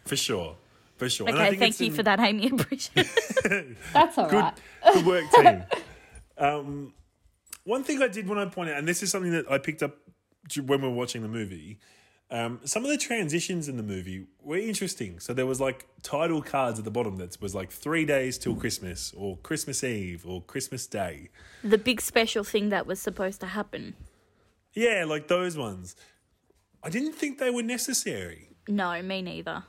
For 0.05 0.15
sure. 0.15 0.55
for 0.97 1.09
sure. 1.09 1.27
Okay, 1.31 1.55
thank 1.55 1.79
you 1.79 1.87
in- 1.87 1.93
for 1.93 2.03
that, 2.03 2.19
Amy. 2.19 2.47
Appreciate 2.53 3.09
it. 3.45 3.77
That's 3.93 4.19
all 4.19 4.29
Good, 4.29 4.37
right. 4.39 4.53
good 4.93 5.05
work, 5.07 5.23
team. 5.31 5.63
um, 6.37 6.93
one 7.63 7.83
thing 7.83 8.03
I 8.03 8.07
did 8.07 8.27
want 8.27 8.47
to 8.47 8.53
point 8.55 8.69
out, 8.69 8.77
and 8.77 8.87
this 8.87 9.01
is 9.01 9.09
something 9.09 9.31
that 9.31 9.49
I 9.51 9.57
picked 9.57 9.81
up 9.81 9.95
when 10.63 10.79
we 10.83 10.87
were 10.87 10.93
watching 10.93 11.23
the 11.23 11.27
movie. 11.27 11.79
Um, 12.29 12.59
some 12.65 12.83
of 12.83 12.91
the 12.91 12.97
transitions 12.97 13.69
in 13.69 13.77
the 13.77 13.83
movie 13.83 14.25
were 14.41 14.57
interesting. 14.57 15.19
So 15.19 15.33
there 15.33 15.45
was 15.45 15.61
like 15.61 15.87
title 16.01 16.41
cards 16.41 16.77
at 16.77 16.85
the 16.85 16.91
bottom 16.91 17.15
that 17.17 17.39
was 17.41 17.55
like 17.55 17.71
three 17.71 18.05
days 18.05 18.37
till 18.37 18.55
Christmas, 18.55 19.13
or 19.15 19.37
Christmas 19.37 19.83
Eve, 19.83 20.25
or 20.27 20.41
Christmas 20.41 20.87
Day. 20.87 21.29
the 21.63 21.77
big 21.77 22.01
special 22.01 22.43
thing 22.43 22.69
that 22.69 22.85
was 22.85 22.99
supposed 22.99 23.39
to 23.41 23.47
happen. 23.47 23.95
Yeah, 24.73 25.05
like 25.07 25.27
those 25.27 25.57
ones. 25.57 25.95
I 26.83 26.89
didn't 26.89 27.13
think 27.13 27.39
they 27.39 27.49
were 27.49 27.63
necessary. 27.63 28.49
No, 28.67 29.01
me 29.01 29.21
neither. 29.21 29.63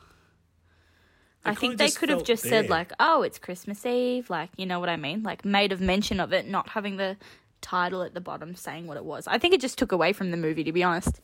I 1.45 1.55
think 1.55 1.79
they 1.79 1.91
could 1.91 2.09
have 2.09 2.25
just 2.25 2.43
said 2.43 2.69
like, 2.69 2.93
"Oh, 2.99 3.23
it's 3.23 3.39
Christmas 3.39 3.87
Eve," 3.87 4.29
like 4.29 4.51
you 4.57 4.67
know 4.67 4.81
what 4.81 4.89
I 4.89 4.97
mean, 4.97 5.23
like 5.23 5.45
made 5.45 5.73
of 5.73 5.81
mention 5.81 6.21
of 6.21 6.33
it, 6.33 6.47
not 6.47 6.71
having 6.71 6.97
the 6.97 7.17
title 7.61 8.03
at 8.03 8.15
the 8.15 8.21
bottom 8.21 8.55
saying 8.55 8.87
what 8.87 8.97
it 8.97 9.05
was. 9.05 9.27
I 9.27 9.39
think 9.39 9.55
it 9.55 9.61
just 9.61 9.79
took 9.79 9.93
away 9.93 10.13
from 10.13 10.31
the 10.31 10.37
movie, 10.37 10.65
to 10.65 10.73
be 10.73 10.83
honest. 10.83 11.21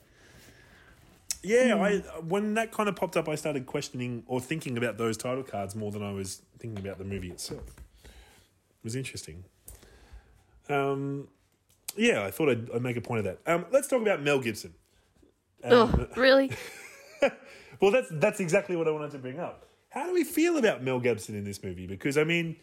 Yeah, 1.45 1.77
I 1.77 1.99
when 2.21 2.55
that 2.55 2.73
kind 2.73 2.89
of 2.89 2.97
popped 2.97 3.17
up, 3.17 3.29
I 3.29 3.35
started 3.35 3.67
questioning 3.67 4.25
or 4.27 4.41
thinking 4.41 4.77
about 4.79 4.99
those 4.99 5.17
title 5.17 5.43
cards 5.43 5.77
more 5.77 5.91
than 5.91 6.03
I 6.03 6.13
was 6.13 6.43
thinking 6.59 6.85
about 6.85 6.99
the 6.99 7.05
movie 7.05 7.31
itself. 7.31 7.75
It 8.05 8.85
was 8.85 8.97
interesting. 8.97 9.45
Um, 10.69 11.29
yeah, 11.97 12.25
I 12.25 12.31
thought 12.31 12.49
I'd, 12.49 12.71
I'd 12.71 12.83
make 12.83 12.97
a 12.97 13.01
point 13.01 13.19
of 13.19 13.25
that. 13.25 13.53
Um, 13.53 13.67
let's 13.71 13.89
talk 13.89 14.01
about 14.01 14.23
Mel 14.23 14.41
Gibson. 14.41 14.75
Um, 15.63 15.73
Ugh, 15.73 16.09
really? 16.17 16.51
Well, 17.81 17.91
that's 17.91 18.09
that's 18.13 18.41
exactly 18.41 18.77
what 18.77 18.89
I 18.89 18.91
wanted 18.91 19.11
to 19.13 19.19
bring 19.19 19.39
up. 19.39 19.67
How 19.91 20.07
do 20.07 20.13
we 20.13 20.25
feel 20.25 20.57
about 20.57 20.83
Mel 20.83 21.01
Gibson 21.01 21.35
in 21.35 21.45
this 21.45 21.63
movie? 21.63 21.87
Because 21.87 22.17
I 22.17 22.25
mean, 22.25 22.57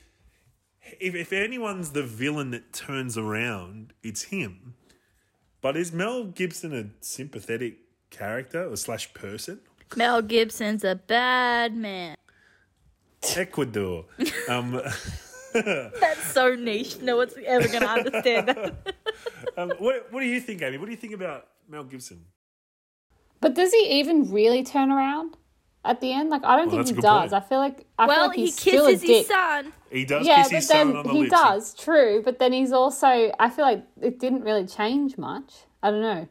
if 1.00 1.16
if 1.16 1.32
anyone's 1.32 1.92
the 1.92 2.04
villain 2.04 2.52
that 2.52 2.74
turns 2.74 3.18
around, 3.18 3.94
it's 4.04 4.24
him. 4.24 4.74
But 5.62 5.78
is 5.78 5.92
Mel 5.92 6.26
Gibson 6.26 6.74
a 6.74 6.90
sympathetic 7.04 7.78
character 8.22 8.66
or 8.70 8.76
slash 8.78 9.12
person? 9.16 9.60
Mel 9.96 10.22
Gibson's 10.22 10.84
a 10.84 10.96
bad 10.96 11.76
man. 11.76 12.16
Ecuador. 13.36 14.06
Um, 14.50 14.74
That's 15.54 16.32
so 16.32 16.56
niche. 16.56 17.02
No 17.02 17.18
one's 17.18 17.34
ever 17.46 17.68
gonna 17.68 17.86
understand 17.86 18.48
that. 18.48 18.94
um, 19.58 19.72
what, 19.80 20.12
what 20.12 20.22
do 20.22 20.26
you 20.26 20.40
think, 20.40 20.62
Amy? 20.62 20.78
What 20.78 20.86
do 20.86 20.92
you 20.92 20.98
think 20.98 21.14
about 21.14 21.48
Mel 21.68 21.84
Gibson? 21.84 22.26
But 23.42 23.54
does 23.54 23.72
he 23.74 24.00
even 24.00 24.32
really 24.32 24.64
turn 24.64 24.92
around 24.92 25.36
at 25.84 26.00
the 26.00 26.14
end? 26.14 26.30
Like, 26.30 26.44
I 26.46 26.56
don't 26.56 26.68
Well, 26.68 26.78
that's 26.78 26.90
think 26.90 27.00
a 27.00 27.02
he 27.02 27.02
good 27.02 27.08
does. 27.08 27.32
point. 27.32 27.44
I 27.44 27.48
feel 27.48 27.58
like 27.60 27.86
I 28.00 28.06
feel 28.06 28.16
well, 28.16 28.28
like 28.28 28.36
he 28.38 28.46
he's 28.46 28.56
still 28.60 28.86
a 28.86 28.92
kisses 28.92 29.02
dick. 29.02 29.18
his 29.18 29.28
son. 29.28 29.74
He 29.92 30.06
does 30.06 30.26
yeah, 30.26 30.36
kiss 30.44 30.48
but 30.48 30.56
his 30.56 30.68
son 30.68 30.88
then 30.88 30.96
on 30.98 31.04
the 31.08 31.14
he 31.14 31.20
lips. 31.22 31.32
does, 31.32 31.74
true. 31.74 32.22
But 32.24 32.40
then 32.40 32.54
he's 32.54 32.72
also. 32.72 33.32
I 33.40 33.50
feel 33.50 33.66
like 33.66 33.84
it 34.02 34.20
didn't 34.20 34.44
really 34.44 34.66
change 34.68 35.18
much. 35.18 35.54
I 35.84 35.92
don't 35.92 36.02
know. 36.02 36.28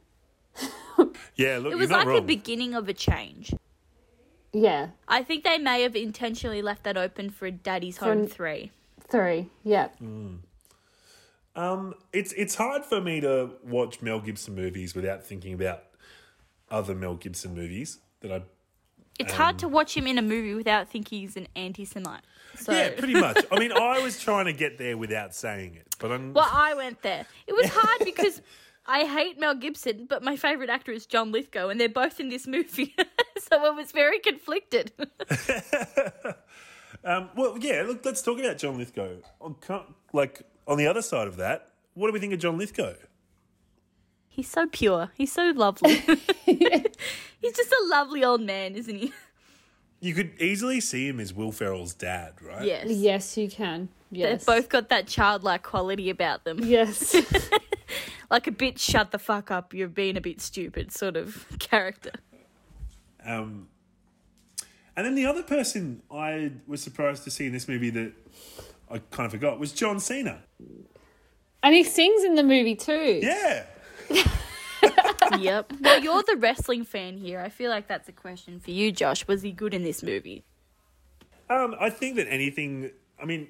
Yeah, 1.37 1.59
look, 1.59 1.73
It 1.73 1.77
was 1.77 1.91
you're 1.91 1.99
like 1.99 2.07
not 2.09 2.15
the 2.15 2.21
beginning 2.23 2.75
of 2.75 2.89
a 2.89 2.93
change. 2.95 3.55
Yeah, 4.53 4.89
I 5.07 5.23
think 5.23 5.45
they 5.45 5.59
may 5.59 5.83
have 5.83 5.95
intentionally 5.95 6.61
left 6.63 6.83
that 6.85 6.97
open 6.97 7.31
for 7.31 7.51
Daddy's 7.51 7.99
Home 7.99 8.23
an- 8.23 8.27
3. 8.29 8.71
three. 9.09 9.49
Yeah, 9.65 9.89
Um, 11.57 11.95
it's 12.13 12.33
it's 12.33 12.55
hard 12.55 12.85
for 12.85 13.01
me 13.01 13.21
to 13.21 13.51
watch 13.65 14.01
Mel 14.03 14.21
Gibson 14.21 14.55
movies 14.55 14.95
without 14.95 15.25
thinking 15.25 15.53
about 15.53 15.83
other 16.71 16.95
Mel 16.95 17.15
Gibson 17.17 17.55
movies 17.55 17.99
that 18.21 18.33
I. 18.33 18.43
It's 19.19 19.33
hard 19.35 19.59
to 19.59 19.69
watch 19.69 19.95
him 19.97 20.07
in 20.07 20.17
a 20.17 20.23
movie 20.23 20.55
without 20.55 20.89
thinking 20.89 21.21
he's 21.21 21.37
an 21.37 21.47
anti 21.55 21.85
Semite. 21.85 22.23
So, 22.57 22.73
Yeah, 22.73 22.91
pretty 22.97 23.15
much. 23.15 23.45
I 23.53 23.59
mean, 23.59 23.71
I 23.73 24.01
was 24.01 24.19
trying 24.19 24.47
to 24.47 24.53
get 24.55 24.79
there 24.79 24.97
without 24.97 25.35
saying 25.35 25.75
it, 25.75 25.95
but 25.99 26.11
I'm. 26.11 26.33
well, 26.35 26.49
I 26.51 26.75
went 26.75 27.03
there. 27.03 27.27
It 27.47 27.53
was 27.55 27.67
hard 27.69 27.99
because 28.05 28.41
I 28.91 29.05
hate 29.05 29.39
Mel 29.39 29.55
Gibson, 29.55 30.07
but 30.09 30.23
my 30.23 30.37
favourite 30.37 30.69
actor 30.71 30.93
is 30.93 31.07
John 31.07 31.33
Lithgow, 31.33 31.69
and 31.69 31.81
they're 31.81 31.89
both 31.89 32.21
in 32.21 32.29
this 32.29 32.47
movie. 32.47 32.95
so 33.39 33.65
I 33.65 33.71
was 33.71 33.93
very 33.93 34.19
conflicted. 34.19 34.93
Um, 37.03 37.31
well, 37.35 37.57
yeah. 37.59 37.83
Look, 37.87 38.05
let's 38.05 38.21
talk 38.21 38.39
about 38.39 38.59
John 38.59 38.77
Lithgow. 38.77 39.15
On, 39.41 39.57
like 40.13 40.43
on 40.67 40.77
the 40.77 40.87
other 40.87 41.01
side 41.01 41.29
of 41.29 41.39
that, 41.39 41.71
what 41.95 42.09
do 42.09 42.13
we 42.13 42.21
think 42.21 42.35
of 42.35 42.41
John 42.41 42.59
Lithgow? 42.59 42.93
he's 44.41 44.49
so 44.49 44.67
pure. 44.67 45.11
He's 45.15 45.33
so 45.33 45.53
lovely. 45.55 45.97
he's 46.47 47.57
just 47.57 47.73
a 47.73 47.87
lovely 47.91 48.25
old 48.25 48.41
man, 48.41 48.75
isn't 48.75 48.97
he? 48.97 49.13
You 50.01 50.15
could 50.15 50.33
easily 50.41 50.81
see 50.81 51.09
him 51.09 51.21
as 51.21 51.35
Will 51.35 51.53
Ferrell's 51.53 51.93
dad, 51.93 52.41
right? 52.41 52.65
Yes. 52.65 52.87
yes, 52.89 53.37
you 53.37 53.51
can. 53.51 53.91
Yes, 54.11 54.47
They've 54.47 54.47
both 54.47 54.69
got 54.71 54.89
that 54.89 55.07
childlike 55.07 55.63
quality 55.63 56.09
about 56.09 56.45
them. 56.45 56.61
Yes, 56.65 57.15
Like 58.31 58.47
a 58.47 58.53
bit 58.53 58.79
shut 58.79 59.11
the 59.11 59.19
fuck 59.19 59.51
up, 59.51 59.75
you're 59.75 59.89
being 59.89 60.17
a 60.17 60.21
bit 60.21 60.41
stupid 60.41 60.93
sort 60.93 61.17
of 61.17 61.47
character. 61.59 62.13
Um, 63.25 63.67
and 64.97 65.05
then 65.05 65.15
the 65.17 65.27
other 65.27 65.43
person 65.43 66.03
I 66.11 66.53
was 66.67 66.81
surprised 66.83 67.25
to 67.25 67.31
see 67.31 67.47
in 67.47 67.53
this 67.53 67.67
movie 67.67 67.91
that 67.91 68.13
I 68.91 68.99
kind 69.11 69.27
of 69.27 69.33
forgot 69.33 69.59
was 69.59 69.73
John 69.73 69.99
Cena. 69.99 70.43
and 71.63 71.75
he 71.75 71.83
sings 71.85 72.23
in 72.23 72.37
the 72.37 72.43
movie 72.43 72.77
too. 72.77 73.21
Yeah. 73.23 73.65
yep. 75.39 75.73
Well, 75.81 76.01
you're 76.01 76.23
the 76.23 76.37
wrestling 76.37 76.85
fan 76.85 77.17
here. 77.17 77.41
I 77.41 77.49
feel 77.49 77.71
like 77.71 77.87
that's 77.89 78.09
a 78.09 78.13
question 78.13 78.61
for 78.61 78.71
you, 78.71 78.93
Josh. 78.93 79.27
Was 79.27 79.43
he 79.43 79.53
good 79.53 79.75
in 79.75 79.83
this 79.85 80.03
movie? 80.03 80.45
Um, 81.49 81.75
I 81.81 81.91
think 81.91 82.17
that 82.17 82.29
anything. 82.29 82.91
I 83.21 83.25
mean, 83.27 83.49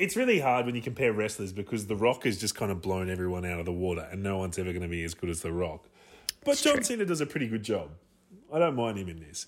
it's 0.00 0.16
really 0.16 0.40
hard 0.40 0.66
when 0.66 0.74
you 0.74 0.82
compare 0.82 1.12
wrestlers 1.12 1.52
because 1.52 1.86
The 1.86 1.96
Rock 1.96 2.24
has 2.24 2.38
just 2.38 2.54
kind 2.54 2.72
of 2.72 2.80
blown 2.82 3.08
everyone 3.10 3.44
out 3.44 3.60
of 3.60 3.66
the 3.66 3.72
water, 3.72 4.08
and 4.10 4.22
no 4.22 4.38
one's 4.38 4.58
ever 4.58 4.70
going 4.72 4.82
to 4.82 4.88
be 4.88 5.04
as 5.04 5.14
good 5.14 5.30
as 5.30 5.40
The 5.42 5.52
Rock. 5.52 5.84
But 6.44 6.56
John 6.58 6.74
true. 6.76 6.82
Cena 6.84 7.04
does 7.04 7.20
a 7.20 7.26
pretty 7.26 7.46
good 7.46 7.62
job. 7.62 7.90
I 8.52 8.58
don't 8.58 8.74
mind 8.74 8.98
him 8.98 9.08
in 9.08 9.20
this. 9.20 9.46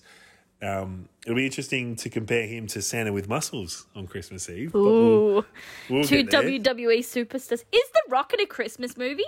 Um, 0.61 1.09
it'll 1.25 1.35
be 1.35 1.45
interesting 1.45 1.95
to 1.97 2.09
compare 2.09 2.47
him 2.47 2.67
to 2.67 2.81
Santa 2.81 3.11
with 3.11 3.27
muscles 3.27 3.85
on 3.95 4.07
Christmas 4.07 4.49
Eve. 4.49 4.71
but 4.71 4.79
we'll- 4.81 4.91
Ooh. 4.91 5.45
we'll 5.89 6.03
Two. 6.05 6.23
WWE 6.23 6.99
superstars. 6.99 7.63
Is 7.71 7.89
The 7.93 8.01
Rock 8.07 8.33
in 8.33 8.39
a 8.39 8.45
Christmas 8.45 8.95
movie? 8.95 9.23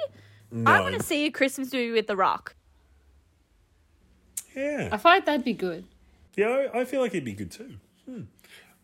I 0.66 0.80
want 0.80 0.96
to 0.96 1.04
see 1.04 1.26
a 1.26 1.32
Christmas 1.32 1.74
movie 1.74 1.92
with 1.92 2.08
The 2.08 2.16
Rock. 2.16 2.56
Yeah, 4.56 4.90
I 4.92 4.98
find 4.98 5.26
that'd 5.26 5.44
be 5.44 5.54
good. 5.54 5.84
yeah. 6.38 6.68
I, 6.74 6.82
I 6.82 6.86
feel 6.86 7.02
like 7.02 7.12
it'd 7.12 7.26
be 7.26 7.34
good 7.34 7.52
too. 7.52 7.76
Hmm. 8.06 8.22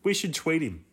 We 0.02 0.12
should 0.12 0.34
tweet 0.34 0.60
him. 0.62 0.84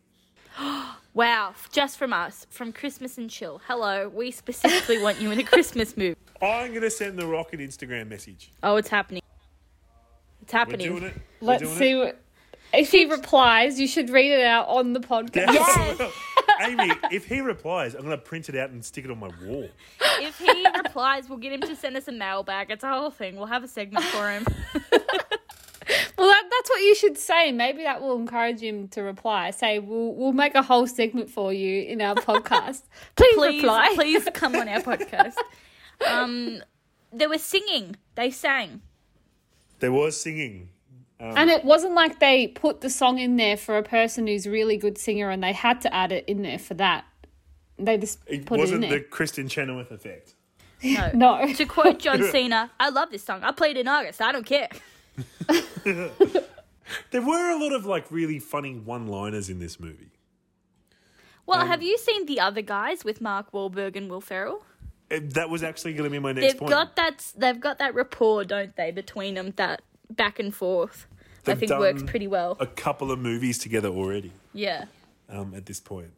Wow, 1.13 1.53
just 1.71 1.97
from 1.97 2.13
us, 2.13 2.45
from 2.49 2.71
Christmas 2.71 3.17
and 3.17 3.29
Chill. 3.29 3.61
Hello, 3.67 4.09
we 4.09 4.31
specifically 4.31 5.01
want 5.01 5.19
you 5.19 5.31
in 5.31 5.39
a 5.39 5.43
Christmas 5.43 5.97
movie. 5.97 6.15
I'm 6.41 6.69
going 6.69 6.81
to 6.81 6.91
send 6.91 7.17
The 7.17 7.25
Rock 7.25 7.51
an 7.53 7.59
Instagram 7.59 8.07
message. 8.07 8.51
Oh, 8.63 8.75
it's 8.77 8.89
happening. 8.89 9.21
It's 10.41 10.53
We're 10.53 10.59
happening. 10.59 10.87
doing 10.87 11.03
it. 11.03 11.13
We're 11.41 11.47
Let's 11.47 11.63
doing 11.63 11.75
see 11.75 11.91
It. 11.91 11.97
what. 11.97 12.21
If 12.71 12.91
he 12.91 13.05
replies, 13.05 13.79
you 13.79 13.87
should 13.87 14.11
read 14.11 14.31
it 14.31 14.45
out 14.45 14.67
on 14.67 14.93
the 14.93 14.99
podcast. 14.99 15.51
Yes. 15.51 16.11
Amy, 16.61 16.91
if 17.11 17.25
he 17.25 17.41
replies, 17.41 17.95
I'm 17.95 18.01
going 18.01 18.11
to 18.15 18.23
print 18.23 18.47
it 18.47 18.55
out 18.55 18.69
and 18.69 18.85
stick 18.85 19.05
it 19.05 19.11
on 19.11 19.19
my 19.19 19.29
wall. 19.43 19.67
If 20.21 20.37
he 20.37 20.65
replies, 20.77 21.27
we'll 21.27 21.39
get 21.39 21.51
him 21.53 21.61
to 21.61 21.75
send 21.75 21.97
us 21.97 22.07
a 22.07 22.11
mailbag. 22.11 22.69
It's 22.69 22.83
a 22.83 22.89
whole 22.91 23.09
thing. 23.09 23.37
We'll 23.37 23.47
have 23.47 23.63
a 23.63 23.67
segment 23.67 24.05
for 24.05 24.29
him. 24.29 24.45
Well, 26.19 26.27
that, 26.27 26.43
that's 26.51 26.69
what 26.69 26.81
you 26.81 26.95
should 26.95 27.17
say. 27.17 27.51
Maybe 27.51 27.83
that 27.83 28.01
will 28.01 28.15
encourage 28.17 28.59
him 28.61 28.87
to 28.89 29.01
reply. 29.01 29.51
Say, 29.51 29.79
we'll, 29.79 30.13
we'll 30.13 30.33
make 30.33 30.53
a 30.55 30.61
whole 30.61 30.85
segment 30.85 31.29
for 31.29 31.53
you 31.53 31.83
in 31.83 32.01
our 32.01 32.15
podcast. 32.15 32.83
Please, 33.15 33.35
please, 33.35 33.61
reply. 33.63 33.91
please 33.95 34.27
come 34.33 34.55
on 34.55 34.67
our 34.67 34.81
podcast. 34.81 35.35
Um, 36.05 36.61
they 37.13 37.27
were 37.27 37.37
singing. 37.37 37.95
They 38.15 38.31
sang. 38.31 38.81
There 39.79 39.91
was 39.91 40.19
singing. 40.19 40.69
And 41.21 41.49
it 41.49 41.65
wasn't 41.65 41.95
like 41.95 42.19
they 42.19 42.47
put 42.47 42.79
the 42.79 42.89
song 42.89 43.19
in 43.19 43.35
there 43.35 43.57
for 43.57 43.77
a 43.77 43.83
person 43.83 44.25
who's 44.27 44.45
a 44.45 44.51
really 44.51 44.77
good 44.77 44.97
singer 44.97 45.29
and 45.29 45.43
they 45.43 45.51
had 45.51 45.81
to 45.81 45.93
add 45.93 46.13
it 46.13 46.23
in 46.27 46.43
there 46.43 46.57
for 46.59 46.75
that. 46.75 47.03
They 47.77 47.97
just 47.97 48.19
It 48.27 48.45
put 48.45 48.53
it 48.55 48.55
in 48.55 48.61
wasn't 48.61 48.81
there. 48.81 48.99
the 48.99 49.05
Kristin 49.05 49.49
Chenoweth 49.49 49.91
effect. 49.91 50.35
No. 50.81 51.11
No. 51.13 51.53
To 51.53 51.65
quote 51.65 51.99
John 51.99 52.23
Cena, 52.23 52.71
I 52.79 52.87
love 52.89 53.11
this 53.11 53.23
song. 53.23 53.43
I 53.43 53.51
played 53.51 53.75
it 53.75 53.81
in 53.81 53.87
August. 53.89 54.21
I 54.21 54.31
don't 54.31 54.45
care. 54.45 54.69
There 57.11 57.21
were 57.21 57.51
a 57.51 57.59
lot 57.59 57.71
of 57.71 57.85
like 57.85 58.09
really 58.11 58.39
funny 58.39 58.75
one-liners 58.75 59.47
in 59.49 59.59
this 59.59 59.79
movie. 59.79 60.09
Well, 61.45 61.65
have 61.65 61.83
you 61.83 61.97
seen 61.99 62.25
the 62.25 62.39
other 62.39 62.61
guys 62.63 63.03
with 63.03 63.21
Mark 63.21 63.51
Wahlberg 63.51 63.95
and 63.95 64.09
Will 64.09 64.21
Ferrell? 64.21 64.63
It- 65.09 65.33
that 65.35 65.49
was 65.49 65.61
actually 65.63 65.93
going 65.93 66.05
to 66.05 66.09
be 66.11 66.19
my 66.19 66.31
next 66.31 66.45
They've 66.53 66.59
point. 66.59 66.71
got 66.71 66.95
that. 66.95 67.31
They've 67.37 67.59
got 67.59 67.77
that 67.79 67.93
rapport, 67.95 68.43
don't 68.43 68.75
they, 68.75 68.91
between 68.91 69.35
them? 69.35 69.53
That 69.57 69.81
back 70.09 70.39
and 70.39 70.53
forth. 70.53 71.05
I 71.11 71.53
They've 71.53 71.59
think 71.59 71.71
works 71.79 72.01
done 72.01 72.07
pretty 72.07 72.27
well. 72.27 72.57
a 72.59 72.67
couple 72.67 73.11
of 73.11 73.19
movies 73.19 73.57
together 73.59 73.89
already 73.89 74.31
Yeah. 74.53 74.85
um, 75.29 75.53
at 75.55 75.65
this 75.67 75.79
point, 75.79 76.11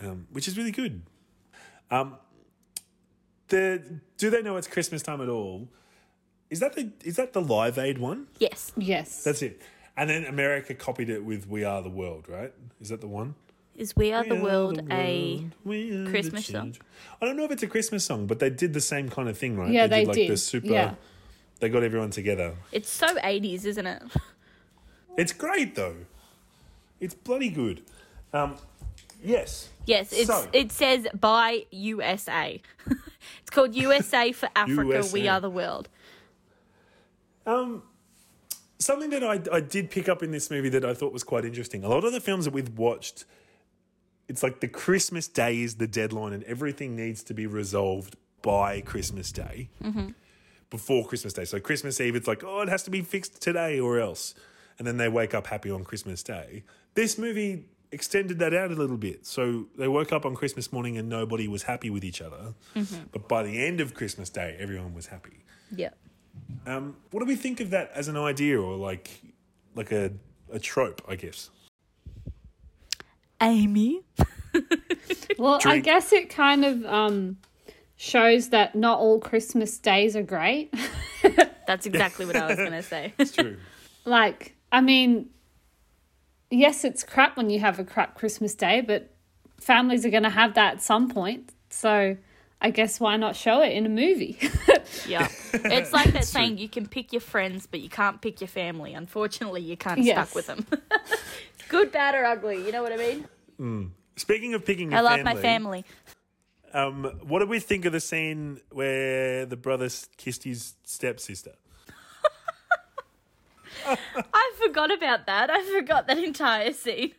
um, 0.00 0.26
which 0.30 0.48
is 0.48 0.56
really 0.58 0.72
good. 0.72 1.02
Um, 1.90 2.16
the 3.48 3.82
do 4.18 4.30
they 4.30 4.42
know 4.42 4.56
it's 4.56 4.66
Christmas 4.68 5.02
time 5.02 5.20
at 5.20 5.28
all? 5.28 5.68
Is 6.52 6.60
that 6.60 6.74
the 6.74 6.90
is 7.02 7.16
that 7.16 7.32
the 7.32 7.40
Live 7.40 7.78
Aid 7.78 7.96
one? 7.96 8.26
Yes. 8.38 8.72
yes. 8.76 9.24
That's 9.24 9.40
it. 9.40 9.62
And 9.96 10.10
then 10.10 10.26
America 10.26 10.74
copied 10.74 11.08
it 11.08 11.24
with 11.24 11.48
"We 11.48 11.64
Are 11.64 11.80
the 11.80 11.88
World," 11.88 12.28
right? 12.28 12.52
Is 12.78 12.90
that 12.90 13.00
the 13.00 13.08
one? 13.08 13.36
Is 13.74 13.96
We 13.96 14.12
Are 14.12 14.22
the 14.22 14.36
are 14.38 14.42
World 14.42 14.76
the 14.86 14.94
a 14.94 15.36
world, 15.36 15.50
we 15.64 16.06
Christmas 16.10 16.46
song? 16.46 16.76
I 17.22 17.24
don't 17.24 17.38
know 17.38 17.44
if 17.44 17.52
it's 17.52 17.62
a 17.62 17.66
Christmas 17.66 18.04
song, 18.04 18.26
but 18.26 18.38
they 18.38 18.50
did 18.50 18.74
the 18.74 18.82
same 18.82 19.08
kind 19.08 19.30
of 19.30 19.38
thing, 19.38 19.56
right? 19.56 19.70
Yeah, 19.70 19.86
they 19.86 20.04
like 20.04 20.14
did. 20.14 20.30
the 20.30 20.36
super. 20.36 20.66
Yeah. 20.66 20.94
They 21.60 21.70
got 21.70 21.82
everyone 21.82 22.10
together. 22.10 22.54
It's 22.70 22.90
so 22.90 23.06
80s, 23.16 23.64
isn't 23.64 23.86
it? 23.86 24.02
It's 25.16 25.32
great 25.32 25.74
though. 25.74 25.96
It's 27.00 27.14
bloody 27.14 27.50
good. 27.50 27.82
Um, 28.32 28.56
yes. 29.22 29.68
Yes, 29.86 30.12
it's 30.12 30.26
So- 30.26 30.48
it 30.52 30.72
says 30.72 31.06
by 31.18 31.64
USA. 31.70 32.60
it's 33.40 33.50
called 33.50 33.74
USA 33.74 34.32
for 34.32 34.48
Africa. 34.54 35.04
We 35.12 35.28
are 35.28 35.40
the 35.40 35.50
world. 35.50 35.88
Um, 37.46 37.82
something 38.78 39.10
that 39.10 39.24
I, 39.24 39.40
I 39.52 39.60
did 39.60 39.90
pick 39.90 40.08
up 40.08 40.22
in 40.22 40.30
this 40.30 40.50
movie 40.50 40.68
that 40.70 40.84
I 40.84 40.94
thought 40.94 41.12
was 41.12 41.24
quite 41.24 41.44
interesting. 41.44 41.84
A 41.84 41.88
lot 41.88 42.04
of 42.04 42.12
the 42.12 42.20
films 42.20 42.44
that 42.44 42.54
we've 42.54 42.76
watched, 42.78 43.24
it's 44.28 44.42
like 44.42 44.60
the 44.60 44.68
Christmas 44.68 45.28
Day 45.28 45.60
is 45.62 45.76
the 45.76 45.86
deadline, 45.86 46.32
and 46.32 46.42
everything 46.44 46.96
needs 46.96 47.22
to 47.24 47.34
be 47.34 47.46
resolved 47.46 48.16
by 48.42 48.80
Christmas 48.80 49.30
Day, 49.30 49.70
before 50.70 51.06
Christmas 51.06 51.32
Day. 51.32 51.44
So 51.44 51.60
Christmas 51.60 52.00
Eve, 52.00 52.16
it's 52.16 52.26
like, 52.26 52.42
oh, 52.44 52.60
it 52.62 52.68
has 52.68 52.82
to 52.84 52.90
be 52.90 53.02
fixed 53.02 53.40
today 53.40 53.78
or 53.78 54.00
else, 54.00 54.34
and 54.78 54.86
then 54.86 54.96
they 54.96 55.08
wake 55.08 55.34
up 55.34 55.46
happy 55.46 55.70
on 55.70 55.84
Christmas 55.84 56.22
Day. 56.22 56.64
This 56.94 57.18
movie 57.18 57.66
extended 57.92 58.38
that 58.38 58.54
out 58.54 58.72
a 58.72 58.74
little 58.74 58.96
bit. 58.96 59.26
So 59.26 59.66
they 59.76 59.86
woke 59.86 60.12
up 60.12 60.24
on 60.24 60.34
Christmas 60.34 60.72
morning 60.72 60.96
and 60.96 61.08
nobody 61.08 61.46
was 61.46 61.64
happy 61.64 61.90
with 61.90 62.04
each 62.04 62.22
other, 62.22 62.54
but 63.12 63.28
by 63.28 63.42
the 63.42 63.62
end 63.64 63.80
of 63.80 63.94
Christmas 63.94 64.30
Day, 64.30 64.56
everyone 64.58 64.94
was 64.94 65.06
happy. 65.06 65.44
Yeah. 65.70 65.90
Um, 66.66 66.96
what 67.10 67.20
do 67.20 67.26
we 67.26 67.36
think 67.36 67.60
of 67.60 67.70
that 67.70 67.90
as 67.94 68.08
an 68.08 68.16
idea 68.16 68.60
or 68.60 68.76
like 68.76 69.10
like 69.74 69.92
a 69.92 70.12
a 70.52 70.58
trope, 70.58 71.02
I 71.08 71.16
guess? 71.16 71.50
Amy. 73.40 74.02
Well, 75.38 75.58
I 75.64 75.78
guess 75.78 76.12
it 76.12 76.30
kind 76.30 76.64
of 76.64 76.84
um, 76.84 77.38
shows 77.96 78.50
that 78.50 78.74
not 78.74 78.98
all 78.98 79.18
Christmas 79.18 79.78
days 79.78 80.14
are 80.16 80.22
great. 80.22 80.74
That's 81.66 81.86
exactly 81.86 82.26
what 82.26 82.36
I 82.36 82.46
was 82.46 82.56
going 82.56 82.72
to 82.72 82.82
say. 82.82 83.12
It's 83.18 83.32
true. 83.32 83.56
like, 84.04 84.54
I 84.70 84.80
mean, 84.80 85.30
yes, 86.50 86.84
it's 86.84 87.02
crap 87.02 87.36
when 87.36 87.50
you 87.50 87.60
have 87.60 87.78
a 87.78 87.84
crap 87.84 88.14
Christmas 88.14 88.54
day, 88.54 88.80
but 88.82 89.14
families 89.60 90.04
are 90.04 90.10
going 90.10 90.22
to 90.22 90.30
have 90.30 90.54
that 90.54 90.74
at 90.74 90.82
some 90.82 91.08
point. 91.08 91.52
So 91.70 92.16
I 92.62 92.70
guess 92.70 93.00
why 93.00 93.16
not 93.16 93.34
show 93.34 93.60
it 93.60 93.72
in 93.72 93.84
a 93.84 93.90
movie? 93.90 94.38
Yeah. 95.06 95.28
It's 95.54 95.92
like 95.92 96.12
that 96.12 96.24
saying 96.24 96.58
you 96.58 96.68
can 96.68 96.86
pick 96.86 97.12
your 97.12 97.20
friends, 97.20 97.66
but 97.66 97.80
you 97.80 97.88
can't 97.88 98.20
pick 98.20 98.40
your 98.40 98.48
family. 98.48 98.94
Unfortunately, 98.94 99.62
you 99.62 99.76
can't 99.76 100.00
of 100.00 100.06
Yes. 100.06 100.28
stuck 100.28 100.34
with 100.34 100.46
them. 100.46 100.66
Good, 101.68 101.90
bad, 101.92 102.14
or 102.14 102.24
ugly. 102.24 102.64
You 102.64 102.72
know 102.72 102.82
what 102.82 102.92
I 102.92 102.96
mean? 103.58 103.90
Speaking 104.16 104.54
of 104.54 104.64
picking, 104.64 104.90
your 104.90 104.98
I 104.98 105.02
love 105.02 105.22
my 105.24 105.34
family. 105.34 105.84
Um, 106.74 107.04
what 107.22 107.38
do 107.40 107.46
we 107.46 107.58
think 107.58 107.84
of 107.84 107.92
the 107.92 108.00
scene 108.00 108.60
where 108.70 109.46
the 109.46 109.56
brother 109.56 109.88
kissed 110.16 110.44
his 110.44 110.74
stepsister? 110.84 111.54
I 113.86 114.52
forgot 114.62 114.92
about 114.92 115.26
that. 115.26 115.50
I 115.50 115.62
forgot 115.64 116.06
that 116.06 116.18
entire 116.18 116.72
scene. 116.72 117.12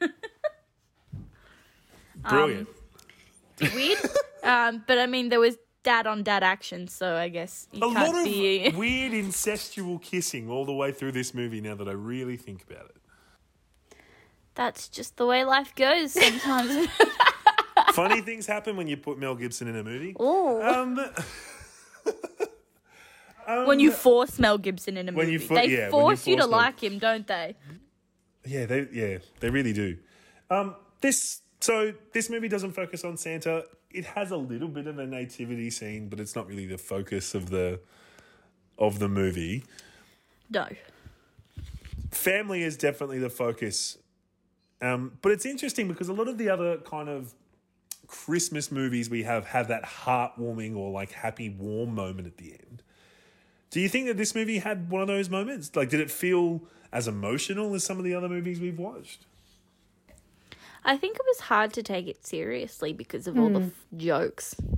Brilliant. 2.29 2.67
Weird. 3.75 3.99
um, 4.43 4.83
but 4.87 4.97
I 4.97 5.05
mean, 5.05 5.29
there 5.29 5.39
was 5.39 5.57
dad 5.83 6.07
on 6.07 6.23
dad 6.23 6.43
action, 6.43 6.87
so 6.87 7.15
I 7.15 7.29
guess 7.29 7.67
you 7.71 7.79
a 7.79 7.93
can't 7.93 8.13
lot 8.13 8.19
of 8.19 8.25
be. 8.25 8.69
weird 8.75 9.11
incestual 9.13 10.01
kissing 10.01 10.49
all 10.49 10.65
the 10.65 10.73
way 10.73 10.91
through 10.91 11.11
this 11.13 11.33
movie. 11.33 11.61
Now 11.61 11.75
that 11.75 11.87
I 11.87 11.93
really 11.93 12.37
think 12.37 12.63
about 12.69 12.85
it, 12.85 13.95
That's 14.55 14.87
just 14.87 15.17
the 15.17 15.25
way 15.25 15.43
life 15.43 15.73
goes 15.75 16.13
sometimes. 16.13 16.87
funny 17.93 18.21
things 18.21 18.45
happen 18.47 18.75
when 18.77 18.87
you 18.87 18.97
put 18.97 19.17
Mel 19.19 19.35
Gibson 19.35 19.67
in 19.67 19.75
a 19.75 19.83
movie. 19.83 20.15
Ooh. 20.21 20.61
Um, 20.61 20.99
when 23.67 23.79
you 23.79 23.91
force 23.91 24.39
Mel 24.39 24.57
Gibson 24.57 24.97
in 24.97 25.09
a 25.09 25.11
When 25.11 25.25
movie, 25.27 25.33
you 25.33 25.39
fo- 25.39 25.55
they 25.55 25.65
yeah, 25.67 25.77
when 25.77 25.83
you 25.85 25.89
force 25.91 26.27
you 26.27 26.35
to 26.37 26.41
force 26.43 26.51
Mel- 26.51 26.59
like 26.59 26.79
him, 26.83 26.97
don't 26.99 27.27
they? 27.27 27.55
Yeah, 28.45 28.65
they 28.65 28.87
yeah, 28.91 29.17
they 29.39 29.49
really 29.49 29.73
do. 29.73 29.97
Um, 30.49 30.75
this 31.01 31.41
so 31.63 31.93
this 32.11 32.29
movie 32.29 32.49
doesn't 32.49 32.73
focus 32.73 33.05
on 33.05 33.15
Santa. 33.15 33.63
It 33.89 34.03
has 34.03 34.31
a 34.31 34.35
little 34.35 34.67
bit 34.67 34.85
of 34.85 34.99
a 34.99 35.07
nativity 35.07 35.69
scene, 35.69 36.09
but 36.09 36.19
it's 36.19 36.35
not 36.35 36.45
really 36.45 36.65
the 36.65 36.77
focus 36.77 37.33
of 37.33 37.51
the 37.51 37.79
of 38.77 38.99
the 38.99 39.07
movie. 39.07 39.63
No. 40.49 40.67
Family 42.11 42.63
is 42.63 42.75
definitely 42.75 43.19
the 43.19 43.29
focus. 43.29 43.97
Um, 44.81 45.17
but 45.21 45.31
it's 45.31 45.45
interesting 45.45 45.87
because 45.87 46.09
a 46.09 46.13
lot 46.13 46.27
of 46.27 46.37
the 46.37 46.49
other 46.49 46.79
kind 46.79 47.07
of 47.07 47.33
Christmas 48.07 48.69
movies 48.69 49.09
we 49.09 49.23
have 49.23 49.45
have 49.45 49.69
that 49.69 49.85
heartwarming 49.85 50.75
or 50.75 50.91
like 50.91 51.13
happy 51.13 51.47
warm 51.47 51.95
moment 51.95 52.27
at 52.27 52.35
the 52.35 52.51
end. 52.51 52.83
Do 53.69 53.79
you 53.79 53.87
think 53.87 54.07
that 54.07 54.17
this 54.17 54.35
movie 54.35 54.57
had 54.57 54.89
one 54.89 55.01
of 55.01 55.07
those 55.07 55.29
moments? 55.29 55.73
Like, 55.77 55.89
did 55.89 56.01
it 56.01 56.11
feel 56.11 56.63
as 56.91 57.07
emotional 57.07 57.73
as 57.73 57.85
some 57.85 57.99
of 57.99 58.03
the 58.03 58.15
other 58.15 58.27
movies 58.27 58.59
we've 58.59 58.77
watched? 58.77 59.25
I 60.85 60.97
think 60.97 61.15
it 61.15 61.25
was 61.25 61.41
hard 61.41 61.73
to 61.73 61.83
take 61.83 62.07
it 62.07 62.25
seriously 62.25 62.93
because 62.93 63.27
of 63.27 63.39
all 63.39 63.49
the 63.49 63.59
hmm. 63.59 63.67
f- 63.67 63.97
jokes. 63.97 64.53
It 64.53 64.77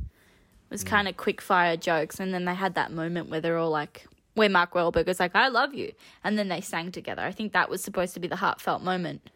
was 0.70 0.84
hmm. 0.84 0.90
kind 0.90 1.08
of 1.08 1.18
quick 1.18 1.42
fire 1.42 1.78
jokes, 1.78 2.20
and 2.20 2.34
then 2.34 2.46
they 2.46 2.54
had 2.54 2.76
that 2.76 2.92
moment 2.92 3.30
where 3.30 3.42
they're 3.42 3.58
all 3.58 3.72
like, 3.72 4.08
where 4.36 4.50
Mark 4.50 4.74
Wahlberg 4.74 5.08
was 5.08 5.20
like, 5.20 5.36
"I 5.36 5.48
love 5.48 5.74
you," 5.74 5.94
and 6.24 6.38
then 6.38 6.48
they 6.48 6.62
sang 6.62 6.92
together. 6.92 7.22
I 7.22 7.32
think 7.32 7.54
that 7.54 7.70
was 7.70 7.84
supposed 7.84 8.14
to 8.14 8.20
be 8.20 8.28
the 8.28 8.36
heartfelt 8.36 8.84
moment, 8.84 9.30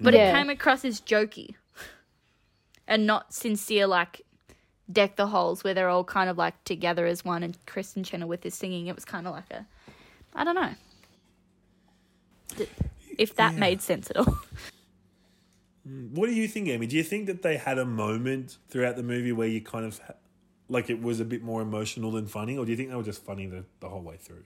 but 0.00 0.14
Yeah. 0.14 0.30
it 0.30 0.38
came 0.38 0.50
across 0.50 0.84
as 0.84 1.00
jokey 1.00 1.54
and 2.86 3.06
not 3.06 3.34
sincere, 3.34 3.86
like 3.86 4.22
deck 4.92 5.16
the 5.16 5.28
halls, 5.28 5.64
where 5.64 5.74
they're 5.74 5.88
all 5.88 6.04
kind 6.04 6.30
of 6.30 6.38
like 6.38 6.62
together 6.64 7.06
as 7.06 7.24
one, 7.24 7.42
and 7.42 7.58
Chris 7.66 7.94
Kristin 7.94 8.04
Chenoweth 8.04 8.46
is 8.46 8.54
singing. 8.54 8.86
It 8.86 8.94
was 8.94 9.04
kind 9.04 9.26
of 9.26 9.34
like 9.34 9.50
a, 9.50 9.66
I 10.34 10.44
don't 10.44 10.54
know, 10.54 10.74
if 13.18 13.34
that 13.36 13.54
made 13.54 13.82
sense 13.82 14.10
at 14.10 14.16
all. 14.16 14.38
What 15.84 16.26
do 16.26 16.34
you 16.34 16.48
think, 16.48 16.68
Amy? 16.68 16.86
Do 16.86 16.96
you 16.96 17.02
think 17.02 17.26
that 17.26 17.42
they 17.42 17.58
had 17.58 17.78
a 17.78 17.84
moment 17.84 18.56
throughout 18.68 18.96
the 18.96 19.02
movie 19.02 19.32
where 19.32 19.48
you 19.48 19.60
kind 19.60 19.84
of 19.84 20.00
like 20.68 20.88
it 20.88 21.02
was 21.02 21.20
a 21.20 21.24
bit 21.24 21.42
more 21.42 21.60
emotional 21.60 22.10
than 22.10 22.26
funny, 22.26 22.56
or 22.56 22.64
do 22.64 22.70
you 22.70 22.76
think 22.76 22.88
they 22.88 22.96
were 22.96 23.02
just 23.02 23.22
funny 23.22 23.46
the, 23.46 23.64
the 23.80 23.88
whole 23.88 24.00
way 24.00 24.16
through? 24.16 24.44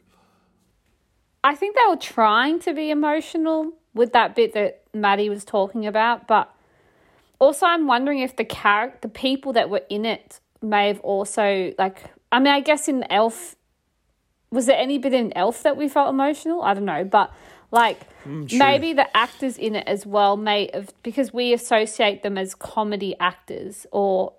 I 1.44 1.54
think 1.54 1.76
they 1.76 1.88
were 1.88 1.96
trying 1.96 2.58
to 2.60 2.74
be 2.74 2.90
emotional 2.90 3.72
with 3.94 4.12
that 4.12 4.34
bit 4.34 4.52
that 4.54 4.82
Maddie 4.92 5.30
was 5.30 5.44
talking 5.44 5.86
about, 5.86 6.26
but 6.26 6.52
also 7.38 7.66
I'm 7.66 7.86
wondering 7.86 8.18
if 8.18 8.34
the 8.34 8.44
character, 8.44 8.98
the 9.02 9.08
people 9.08 9.52
that 9.52 9.70
were 9.70 9.82
in 9.88 10.04
it, 10.04 10.40
may 10.60 10.88
have 10.88 11.00
also 11.00 11.72
like. 11.78 12.02
I 12.30 12.40
mean, 12.40 12.52
I 12.52 12.60
guess 12.60 12.88
in 12.88 13.04
Elf, 13.10 13.56
was 14.50 14.66
there 14.66 14.76
any 14.76 14.98
bit 14.98 15.14
in 15.14 15.32
Elf 15.36 15.62
that 15.62 15.76
we 15.76 15.88
felt 15.88 16.10
emotional? 16.10 16.62
I 16.62 16.74
don't 16.74 16.84
know, 16.84 17.04
but 17.04 17.32
like 17.70 18.00
mm, 18.24 18.48
true. 18.48 18.58
maybe 18.58 18.92
the 18.94 19.14
actors 19.16 19.58
in 19.58 19.74
it 19.76 19.84
as 19.86 20.06
well 20.06 20.36
may 20.36 20.70
have 20.72 20.92
because 21.02 21.32
we 21.32 21.52
associate 21.52 22.22
them 22.22 22.38
as 22.38 22.54
comedy 22.54 23.14
actors 23.20 23.86
or 23.92 24.32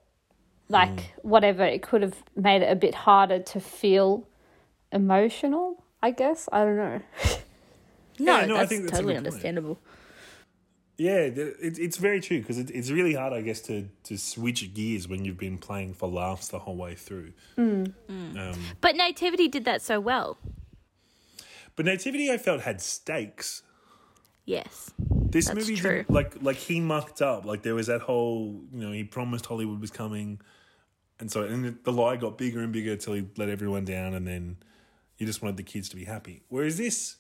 like 0.68 0.90
mm. 0.90 1.04
whatever. 1.22 1.64
It 1.64 1.82
could 1.82 2.02
have 2.02 2.24
made 2.36 2.62
it 2.62 2.72
a 2.72 2.76
bit 2.76 2.96
harder 2.96 3.40
to 3.40 3.60
feel 3.60 4.28
emotional. 4.92 5.84
I 6.02 6.12
guess 6.12 6.48
I 6.52 6.64
don't 6.66 6.78
know. 6.78 7.02
No, 8.22 8.38
Yeah, 8.40 8.46
no, 8.48 8.56
I 8.56 8.58
that's 8.60 8.70
think 8.70 8.82
that's 8.84 8.92
totally 8.98 9.14
good 9.14 9.24
point. 9.24 9.28
understandable. 9.28 9.80
Yeah, 10.98 11.30
th- 11.30 11.56
it, 11.62 11.80
it's 11.80 11.96
very 11.96 12.20
true 12.20 12.40
because 12.42 12.58
it, 12.58 12.70
it's 12.72 12.92
really 12.92 13.14
hard, 13.14 13.32
I 13.32 13.40
guess, 13.40 13.62
to 13.62 13.88
to 14.04 14.18
switch 14.18 14.74
gears 14.74 15.08
when 15.08 15.24
you've 15.24 15.38
been 15.38 15.58
playing 15.58 15.94
for 15.94 16.10
laughs 16.10 16.50
the 16.50 16.60
whole 16.60 16.76
way 16.76 16.96
through. 16.96 17.32
Mm. 17.58 17.94
Um, 18.10 18.60
But 18.82 18.98
Nativity 18.98 19.48
did 19.48 19.64
that 19.64 19.82
so 19.82 20.02
well. 20.02 20.38
But 21.80 21.86
Nativity, 21.86 22.30
I 22.30 22.38
felt 22.38 22.60
had 22.60 22.82
stakes. 22.82 23.64
Yes. 24.44 24.92
This 24.98 25.46
That's 25.46 25.58
movie, 25.60 25.78
true. 25.78 26.04
like 26.10 26.36
like 26.42 26.58
he 26.58 26.82
mucked 26.82 27.22
up. 27.22 27.46
Like 27.46 27.62
there 27.62 27.74
was 27.74 27.88
that 27.88 28.02
whole, 28.02 28.60
you 28.74 28.82
know, 28.86 28.92
he 28.92 29.06
promised 29.06 29.46
Hollywood 29.46 29.80
was 29.80 29.90
coming, 29.90 30.42
and 31.22 31.32
so 31.32 31.44
and 31.44 31.78
the 31.86 31.92
lie 31.94 32.18
got 32.18 32.38
bigger 32.38 32.60
and 32.60 32.74
bigger 32.74 32.98
till 32.98 33.14
he 33.14 33.26
let 33.38 33.48
everyone 33.48 33.86
down, 33.86 34.14
and 34.14 34.28
then 34.28 34.58
you 35.18 35.26
just 35.26 35.42
wanted 35.42 35.56
the 35.56 35.64
kids 35.64 35.88
to 35.90 35.96
be 35.96 36.04
happy. 36.04 36.42
Whereas 36.50 36.78
this, 36.78 37.16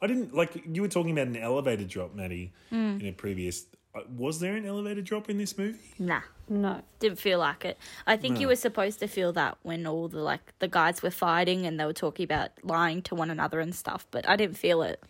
I 0.00 0.08
didn't 0.08 0.34
like. 0.34 0.50
You 0.66 0.82
were 0.82 0.88
talking 0.88 1.12
about 1.12 1.28
an 1.28 1.36
elevator 1.36 1.84
drop, 1.84 2.12
Maddie, 2.12 2.52
Hmm. 2.70 2.98
in 3.00 3.06
a 3.06 3.12
previous. 3.12 3.66
Uh, 3.94 4.00
was 4.16 4.40
there 4.40 4.54
an 4.56 4.64
elevator 4.64 5.02
drop 5.02 5.28
in 5.28 5.38
this 5.38 5.58
movie? 5.58 5.78
Nah. 5.98 6.22
No. 6.48 6.82
Didn't 6.98 7.18
feel 7.18 7.38
like 7.38 7.64
it. 7.64 7.78
I 8.06 8.16
think 8.16 8.40
you 8.40 8.46
were 8.46 8.56
supposed 8.56 8.98
to 9.00 9.06
feel 9.06 9.32
that 9.34 9.56
when 9.62 9.86
all 9.86 10.08
the 10.08 10.18
like 10.20 10.40
the 10.58 10.68
guys 10.68 11.02
were 11.02 11.10
fighting 11.10 11.64
and 11.66 11.78
they 11.78 11.84
were 11.84 11.92
talking 11.92 12.24
about 12.24 12.50
lying 12.62 13.02
to 13.02 13.14
one 13.14 13.30
another 13.30 13.60
and 13.60 13.74
stuff, 13.74 14.06
but 14.10 14.28
I 14.28 14.36
didn't 14.36 14.56
feel 14.56 14.82
it. 14.82 15.02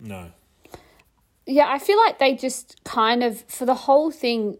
No. 0.00 0.30
Yeah, 1.46 1.68
I 1.68 1.78
feel 1.78 1.96
like 1.98 2.18
they 2.18 2.34
just 2.34 2.82
kind 2.84 3.22
of 3.22 3.40
for 3.42 3.66
the 3.66 3.74
whole 3.74 4.10
thing, 4.10 4.58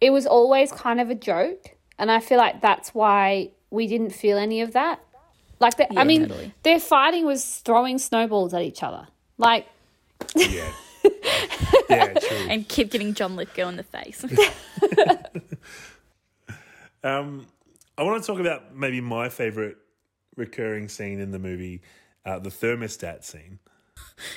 it 0.00 0.10
was 0.10 0.26
always 0.26 0.70
kind 0.72 1.00
of 1.00 1.10
a 1.10 1.14
joke, 1.14 1.76
and 1.98 2.10
I 2.10 2.20
feel 2.20 2.38
like 2.38 2.60
that's 2.60 2.94
why 2.94 3.50
we 3.70 3.86
didn't 3.86 4.10
feel 4.10 4.38
any 4.38 4.60
of 4.60 4.72
that. 4.72 5.00
Like, 5.60 5.76
the, 5.76 5.98
I 5.98 6.02
mean, 6.04 6.22
totally. 6.22 6.52
their 6.64 6.80
fighting 6.80 7.24
was 7.24 7.44
throwing 7.58 7.98
snowballs 7.98 8.52
at 8.52 8.62
each 8.62 8.82
other. 8.82 9.06
Like, 9.38 9.66
Yeah. 10.34 10.72
yeah, 11.96 12.14
true. 12.20 12.46
and 12.48 12.68
keep 12.68 12.90
getting 12.90 13.14
John 13.14 13.36
Lithgow 13.36 13.68
in 13.68 13.76
the 13.76 13.82
face. 13.84 14.24
Um, 17.04 17.46
I 17.98 18.04
want 18.04 18.22
to 18.22 18.26
talk 18.26 18.38
about 18.38 18.76
maybe 18.76 19.00
my 19.00 19.28
favorite 19.28 19.76
recurring 20.36 20.88
scene 20.88 21.18
in 21.18 21.32
the 21.32 21.38
movie, 21.40 21.82
uh, 22.24 22.38
the 22.38 22.48
thermostat 22.48 23.24
scene. 23.24 23.58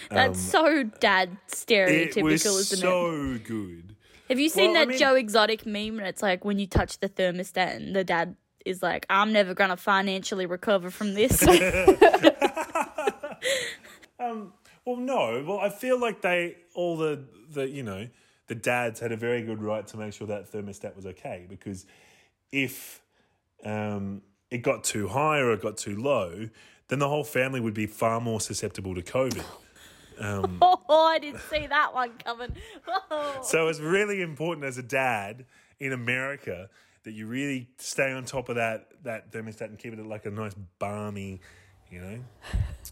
That's 0.09 0.39
so 0.39 0.81
dad 0.81 1.37
stereotypical, 1.47 2.17
It 2.17 2.23
was 2.23 2.45
isn't 2.45 2.79
it? 2.79 2.81
so 2.81 3.37
good. 3.45 3.95
Have 4.29 4.39
you 4.39 4.49
seen 4.49 4.71
Well, 4.71 4.77
I 4.81 4.85
that 4.85 4.89
mean- 4.89 4.97
Joe 4.97 5.13
Exotic 5.13 5.67
meme? 5.67 5.99
And 5.99 6.07
it's 6.07 6.23
like 6.23 6.43
when 6.43 6.57
you 6.57 6.65
touch 6.65 6.97
the 6.97 7.07
thermostat, 7.07 7.75
and 7.75 7.95
the 7.95 8.03
dad 8.03 8.35
is 8.65 8.81
like, 8.81 9.05
"I'm 9.11 9.31
never 9.31 9.53
gonna 9.53 9.77
financially 9.77 10.47
recover 10.47 10.89
from 10.89 11.13
this." 11.13 11.45
Well, 14.85 14.97
no. 14.97 15.43
Well, 15.45 15.59
I 15.59 15.69
feel 15.69 15.99
like 15.99 16.21
they 16.21 16.57
all 16.73 16.97
the 16.97 17.25
the 17.49 17.67
you 17.67 17.83
know 17.83 18.07
the 18.47 18.55
dads 18.55 18.99
had 18.99 19.11
a 19.11 19.17
very 19.17 19.41
good 19.41 19.61
right 19.61 19.85
to 19.87 19.97
make 19.97 20.13
sure 20.13 20.27
that 20.27 20.51
thermostat 20.51 20.95
was 20.95 21.05
okay 21.05 21.45
because 21.49 21.85
if 22.51 23.01
um, 23.63 24.21
it 24.51 24.59
got 24.59 24.83
too 24.83 25.07
high 25.07 25.39
or 25.39 25.53
it 25.53 25.61
got 25.61 25.77
too 25.77 25.95
low, 25.95 26.49
then 26.87 26.99
the 26.99 27.09
whole 27.09 27.23
family 27.23 27.59
would 27.59 27.73
be 27.73 27.87
far 27.87 28.21
more 28.21 28.39
susceptible 28.39 28.93
to 28.95 29.01
COVID. 29.01 29.43
oh, 30.21 31.07
I 31.11 31.19
didn't 31.19 31.41
see 31.49 31.67
that 31.67 31.93
one 31.93 32.11
coming. 32.23 32.55
Oh. 33.11 33.41
So 33.43 33.67
it's 33.67 33.79
really 33.79 34.21
important 34.21 34.65
as 34.65 34.77
a 34.77 34.83
dad 34.83 35.45
in 35.79 35.91
America 35.93 36.69
that 37.03 37.11
you 37.11 37.27
really 37.27 37.69
stay 37.77 38.11
on 38.11 38.25
top 38.25 38.49
of 38.49 38.55
that 38.55 38.87
that 39.03 39.31
thermostat 39.31 39.65
and 39.65 39.77
keep 39.77 39.93
it 39.93 39.99
at 39.99 40.05
like 40.05 40.25
a 40.25 40.31
nice 40.31 40.55
balmy, 40.79 41.41
you 41.95 42.01
know, 42.01 42.19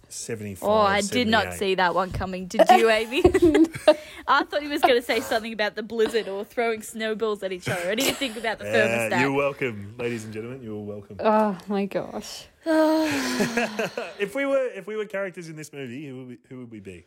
seventy 0.07 0.55
five. 0.55 0.69
Oh, 0.69 0.73
I 0.73 1.01
did 1.01 1.27
not 1.27 1.53
see 1.53 1.75
that 1.75 1.93
one 1.93 2.11
coming. 2.11 2.47
Did 2.47 2.61
you, 2.69 2.89
Amy? 2.89 3.21
I 4.27 4.43
thought 4.45 4.61
he 4.61 4.69
was 4.69 4.81
going 4.81 4.95
to 4.95 5.01
say 5.01 5.19
something 5.19 5.51
about 5.51 5.75
the 5.75 5.83
blizzard 5.83 6.29
or 6.29 6.45
throwing 6.45 6.81
snowballs 6.81 7.43
at 7.43 7.51
each 7.51 7.67
other. 7.67 7.91
I 7.91 7.95
didn't 7.95 8.15
think 8.15 8.37
about 8.37 8.59
the 8.59 8.65
Yeah, 8.65 9.09
thermostat. 9.09 9.19
you're 9.19 9.33
welcome, 9.33 9.95
ladies 9.97 10.23
and 10.23 10.33
gentlemen. 10.33 10.63
You're 10.63 10.79
welcome. 10.81 11.17
Oh 11.19 11.57
my 11.67 11.85
gosh. 11.85 12.45
If 12.65 14.35
we 14.35 14.45
were 14.45 14.67
if 14.73 14.87
we 14.87 14.95
were 14.95 15.05
characters 15.05 15.49
in 15.49 15.57
this 15.57 15.73
movie, 15.73 16.07
who 16.07 16.17
would 16.17 16.27
we, 16.29 16.37
who 16.47 16.59
would 16.59 16.71
we 16.71 16.79
be? 16.79 17.03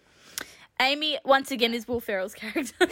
Amy, 0.80 1.18
once 1.24 1.50
again, 1.50 1.72
is 1.72 1.88
Will 1.88 2.00
Ferrell's 2.00 2.34
character. 2.34 2.74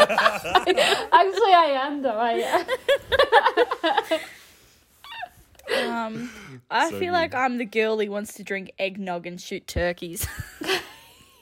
Actually, 0.00 1.52
I 1.52 1.76
am 1.86 2.00
though. 2.00 2.18
I 2.18 2.64
um, 5.76 6.30
I 6.70 6.90
So 6.90 6.98
feel 6.98 7.12
like 7.12 7.34
I'm 7.34 7.58
the 7.58 7.64
girl 7.64 7.98
who 7.98 8.10
wants 8.10 8.34
to 8.34 8.42
drink 8.44 8.72
eggnog 8.78 9.26
and 9.26 9.40
shoot 9.40 9.66
turkeys. 9.66 10.26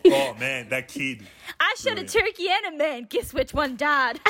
Oh 0.08 0.34
man, 0.38 0.68
that 0.68 0.86
kid. 0.86 1.26
I 1.58 1.74
shot 1.76 1.98
a 1.98 2.04
Brilliant. 2.04 2.10
turkey 2.10 2.46
and 2.48 2.74
a 2.74 2.78
man. 2.78 3.06
Guess 3.10 3.34
which 3.34 3.52
one 3.52 3.74
died? 3.76 4.20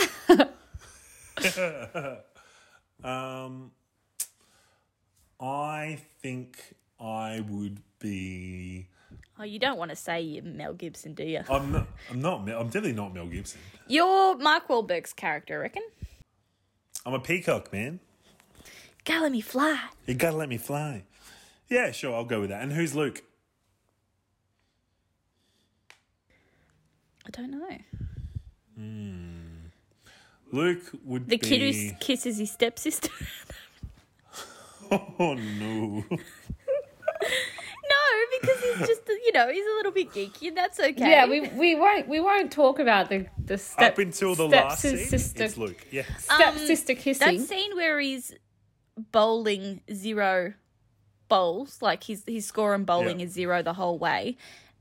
Um, 3.05 3.73
I 5.39 5.99
think 6.23 6.75
I 6.99 7.45
would 7.47 7.81
be. 7.99 8.89
Oh, 9.39 9.45
you 9.45 9.59
don't 9.59 9.77
want 9.77 9.91
to 9.91 9.97
say 9.97 10.23
you're 10.23 10.43
Mel 10.45 10.73
Gibson, 10.73 11.13
do 11.13 11.25
you? 11.25 11.43
I'm 11.51 11.71
not. 11.73 11.87
I'm 12.11 12.23
not. 12.23 12.47
Mel- 12.47 12.59
I'm 12.61 12.67
definitely 12.69 12.95
not 12.95 13.13
Mel 13.15 13.27
Gibson. 13.27 13.61
You're 13.87 14.37
Mark 14.39 14.69
Wahlberg's 14.69 15.13
character, 15.13 15.57
I 15.59 15.63
reckon. 15.63 15.83
I'm 17.05 17.13
a 17.13 17.21
peacock, 17.21 17.71
man. 17.73 18.01
Go 19.07 19.21
let 19.23 19.33
me 19.33 19.41
fly. 19.41 19.81
You 20.07 20.15
gotta 20.15 20.37
let 20.37 20.49
me 20.49 20.59
fly. 20.59 21.05
Yeah, 21.69 21.91
sure. 21.93 22.15
I'll 22.15 22.25
go 22.25 22.41
with 22.41 22.51
that. 22.51 22.63
And 22.63 22.73
who's 22.73 22.95
Luke? 22.95 23.23
I 27.27 27.31
don't 27.31 27.51
know. 27.51 27.69
Hmm. 28.77 29.69
Luke 30.53 30.83
would 31.05 31.29
The 31.29 31.39
be. 31.39 31.47
kid 31.49 31.61
who 31.61 31.69
s- 31.69 31.93
kisses 32.01 32.39
his 32.39 32.51
stepsister. 32.51 33.11
Oh 35.19 35.35
no. 35.35 36.05
no, 36.11 36.17
because 38.41 38.61
he's 38.63 38.87
just, 38.87 39.03
you 39.09 39.33
know, 39.33 39.49
he's 39.51 39.65
a 39.67 39.75
little 39.79 39.91
bit 39.91 40.11
geeky, 40.13 40.47
and 40.49 40.57
that's 40.57 40.79
okay. 40.79 40.95
yeah, 41.11 41.27
we 41.27 41.41
we 41.49 41.75
won't 41.75 42.07
we 42.07 42.21
won't 42.21 42.53
talk 42.53 42.79
about 42.79 43.09
the 43.09 43.27
the 43.45 43.59
step 43.59 43.95
Up 43.95 43.99
until 43.99 44.37
the 44.37 44.47
step 44.49 44.65
last 44.65 44.83
scene, 44.83 44.99
sister 44.99 45.43
it's 45.45 45.57
Luke. 45.57 45.85
Yes. 45.91 46.07
stepsister 46.25 46.93
um, 46.93 46.97
that 46.97 47.03
kissing. 47.03 47.39
That 47.39 47.47
scene 47.49 47.75
where 47.75 47.99
he's 47.99 48.33
bowling 49.13 49.81
zero 49.93 50.55
bowls, 51.29 51.81
like 51.83 52.05
his 52.05 52.25
his 52.27 52.47
score 52.47 52.75
in 52.75 52.85
bowling 52.85 53.21
Yeah. 53.21 53.27
is 53.27 53.33
zero 53.33 53.63
the 53.63 53.75
whole 53.75 53.99
way. 53.99 54.37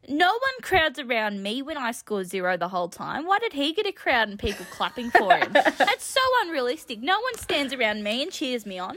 No 0.07 0.27
one 0.29 0.61
crowds 0.61 0.99
around 0.99 1.41
me 1.41 1.61
when 1.63 1.77
I 1.77 1.91
score 1.91 2.23
zero 2.23 2.57
the 2.57 2.67
whole 2.67 2.89
time. 2.89 3.25
Why 3.25 3.39
did 3.39 3.53
he 3.53 3.73
get 3.73 3.87
a 3.87 3.91
crowd 3.91 4.29
and 4.29 4.37
people 4.37 4.65
clapping 4.69 5.09
for 5.09 5.33
him? 5.35 5.51
That's 5.53 6.05
so 6.05 6.19
unrealistic. 6.43 7.01
No 7.01 7.19
one 7.19 7.35
stands 7.39 7.73
around 7.73 8.03
me 8.03 8.21
and 8.21 8.31
cheers 8.31 8.65
me 8.67 8.77
on. 8.77 8.95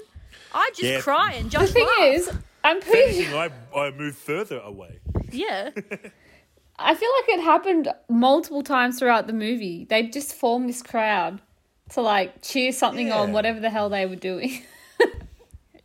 I 0.52 0.68
just 0.70 0.83
Yeah. 0.83 1.00
cry 1.00 1.33
and 1.33 1.50
just. 1.50 1.72
the 1.72 1.81
just 1.81 1.88
thing 1.96 2.04
laugh. 2.12 2.14
is, 2.14 2.31
I'm 2.62 2.76
If 2.78 2.85
pretty. 2.87 3.16
anything, 3.20 3.35
I 3.35 3.50
I 3.78 3.90
move 3.92 4.16
further 4.16 4.59
away. 4.61 5.00
yeah. 5.33 5.70
I 6.81 6.94
feel 6.94 7.11
like 7.20 7.28
it 7.38 7.42
happened 7.42 7.88
multiple 8.09 8.62
times 8.62 8.98
throughout 9.00 9.26
the 9.26 9.33
movie. 9.33 9.85
They 9.88 10.04
just 10.04 10.35
formed 10.35 10.68
this 10.68 10.81
crowd 10.83 11.40
to 11.90 12.02
like 12.02 12.40
cheer 12.42 12.70
something 12.70 13.11
on, 13.11 13.33
whatever 13.33 13.59
the 13.61 13.70
hell 13.70 13.88
they 13.88 14.04
were 14.07 14.14
doing. 14.16 14.62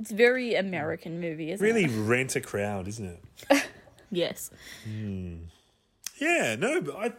It's 0.04 0.12
very 0.12 0.56
American 0.56 1.22
movie, 1.22 1.50
isn't 1.50 1.66
it? 1.66 1.70
Really 1.70 1.86
it? 1.86 1.92
rent 2.06 2.36
a 2.36 2.42
crowd, 2.42 2.89
isn't 2.89 3.06
it? 3.50 3.63
Yes. 4.12 4.52
Yeah, 4.86 6.58
no, 6.58 6.82
but 6.82 6.96
I. 6.98 7.13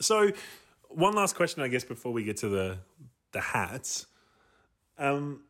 So, 0.00 0.32
one 0.88 1.14
last 1.14 1.36
question, 1.36 1.62
I 1.62 1.68
guess, 1.68 1.84
before 1.84 2.12
we 2.12 2.24
get 2.24 2.38
to 2.38 2.48
the 2.48 2.78
the 3.30 3.40
hats. 3.40 4.06
Um, 4.98 5.44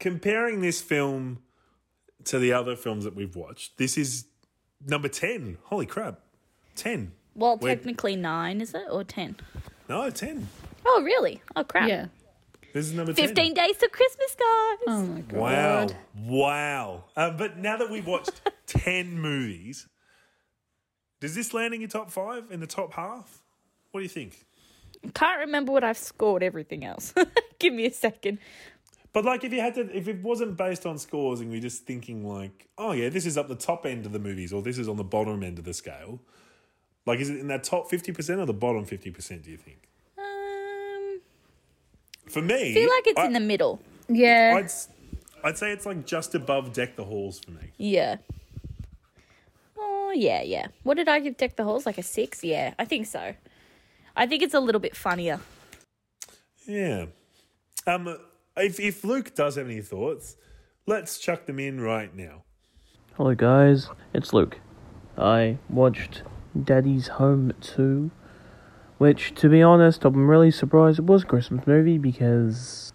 comparing 0.00 0.62
this 0.62 0.82
film 0.82 1.44
to 2.24 2.40
the 2.40 2.52
other 2.54 2.74
films 2.74 3.04
that 3.04 3.14
we've 3.14 3.36
watched, 3.36 3.78
this 3.78 3.96
is 3.96 4.24
number 4.84 5.06
ten. 5.06 5.58
Holy 5.66 5.86
crap, 5.86 6.18
ten? 6.74 7.12
Well, 7.36 7.56
Wait. 7.58 7.76
technically 7.76 8.16
nine, 8.16 8.60
is 8.60 8.74
it? 8.74 8.86
Or 8.90 9.04
ten? 9.04 9.36
No, 9.88 10.10
ten. 10.10 10.48
Oh, 10.84 11.02
really? 11.04 11.40
Oh, 11.54 11.62
crap. 11.62 11.88
yeah. 11.88 12.06
This 12.72 12.86
is 12.86 12.92
number 12.92 13.12
ten. 13.12 13.28
15 13.28 13.54
days 13.54 13.76
to 13.78 13.88
Christmas, 13.88 14.34
guys. 14.34 14.78
Oh 14.86 15.02
my 15.06 15.20
god. 15.20 15.38
Wow, 15.38 15.86
wow. 16.16 17.04
Um, 17.16 17.36
but 17.36 17.58
now 17.58 17.76
that 17.76 17.90
we've 17.90 18.06
watched 18.06 18.40
ten 18.66 19.18
movies, 19.18 19.88
does 21.20 21.34
this 21.34 21.54
land 21.54 21.74
in 21.74 21.80
your 21.80 21.90
top 21.90 22.10
five 22.10 22.44
in 22.50 22.60
the 22.60 22.66
top 22.66 22.92
half? 22.92 23.42
What 23.90 24.00
do 24.00 24.04
you 24.04 24.08
think? 24.10 24.44
Can't 25.14 25.40
remember 25.40 25.72
what 25.72 25.84
I've 25.84 25.98
scored 25.98 26.42
everything 26.42 26.84
else. 26.84 27.14
Give 27.58 27.72
me 27.72 27.86
a 27.86 27.92
second. 27.92 28.38
But 29.12 29.24
like, 29.24 29.42
if 29.42 29.52
you 29.52 29.60
had 29.60 29.74
to, 29.76 29.96
if 29.96 30.06
it 30.06 30.22
wasn't 30.22 30.56
based 30.56 30.84
on 30.84 30.98
scores, 30.98 31.40
and 31.40 31.50
we're 31.50 31.60
just 31.60 31.86
thinking 31.86 32.28
like, 32.28 32.68
oh 32.76 32.92
yeah, 32.92 33.08
this 33.08 33.26
is 33.26 33.38
up 33.38 33.48
the 33.48 33.54
top 33.54 33.86
end 33.86 34.06
of 34.06 34.12
the 34.12 34.18
movies, 34.18 34.52
or 34.52 34.62
this 34.62 34.78
is 34.78 34.88
on 34.88 34.96
the 34.96 35.04
bottom 35.04 35.42
end 35.42 35.58
of 35.58 35.64
the 35.64 35.74
scale. 35.74 36.20
Like, 37.06 37.20
is 37.20 37.30
it 37.30 37.38
in 37.38 37.48
that 37.48 37.64
top 37.64 37.88
fifty 37.88 38.12
percent 38.12 38.40
or 38.40 38.46
the 38.46 38.52
bottom 38.52 38.84
fifty 38.84 39.10
percent? 39.10 39.44
Do 39.44 39.50
you 39.50 39.56
think? 39.56 39.87
For 42.30 42.42
me, 42.42 42.70
I 42.70 42.74
feel 42.74 42.88
like 42.90 43.06
it's 43.06 43.18
I, 43.18 43.26
in 43.26 43.32
the 43.32 43.40
middle. 43.40 43.80
Yeah. 44.08 44.54
I'd, 44.56 44.64
s- 44.66 44.88
I'd 45.44 45.58
say 45.58 45.72
it's 45.72 45.86
like 45.86 46.04
just 46.06 46.34
above 46.34 46.72
Deck 46.72 46.96
the 46.96 47.04
Halls 47.04 47.40
for 47.40 47.50
me. 47.52 47.72
Yeah. 47.78 48.16
Oh, 49.78 50.12
yeah, 50.14 50.42
yeah. 50.42 50.68
What 50.82 50.96
did 50.96 51.08
I 51.08 51.20
give 51.20 51.36
Deck 51.36 51.56
the 51.56 51.64
Halls? 51.64 51.86
Like 51.86 51.98
a 51.98 52.02
six? 52.02 52.42
Yeah, 52.42 52.74
I 52.78 52.84
think 52.84 53.06
so. 53.06 53.34
I 54.16 54.26
think 54.26 54.42
it's 54.42 54.54
a 54.54 54.60
little 54.60 54.80
bit 54.80 54.96
funnier. 54.96 55.40
Yeah. 56.66 57.06
Um, 57.86 58.18
if 58.56 58.78
if 58.80 59.04
Luke 59.04 59.34
does 59.34 59.56
have 59.56 59.66
any 59.66 59.80
thoughts, 59.80 60.36
let's 60.86 61.18
chuck 61.18 61.46
them 61.46 61.58
in 61.58 61.80
right 61.80 62.14
now. 62.14 62.42
Hello 63.16 63.34
guys, 63.34 63.88
it's 64.12 64.32
Luke. 64.32 64.58
I 65.16 65.58
watched 65.68 66.22
Daddy's 66.64 67.08
Home 67.08 67.52
2, 67.60 68.10
which 68.98 69.34
to 69.36 69.48
be 69.48 69.62
honest, 69.62 70.04
I'm 70.04 70.28
really 70.28 70.50
surprised 70.50 70.98
it 70.98 71.04
was 71.06 71.22
a 71.22 71.26
Christmas 71.26 71.66
movie 71.66 71.98
because 71.98 72.92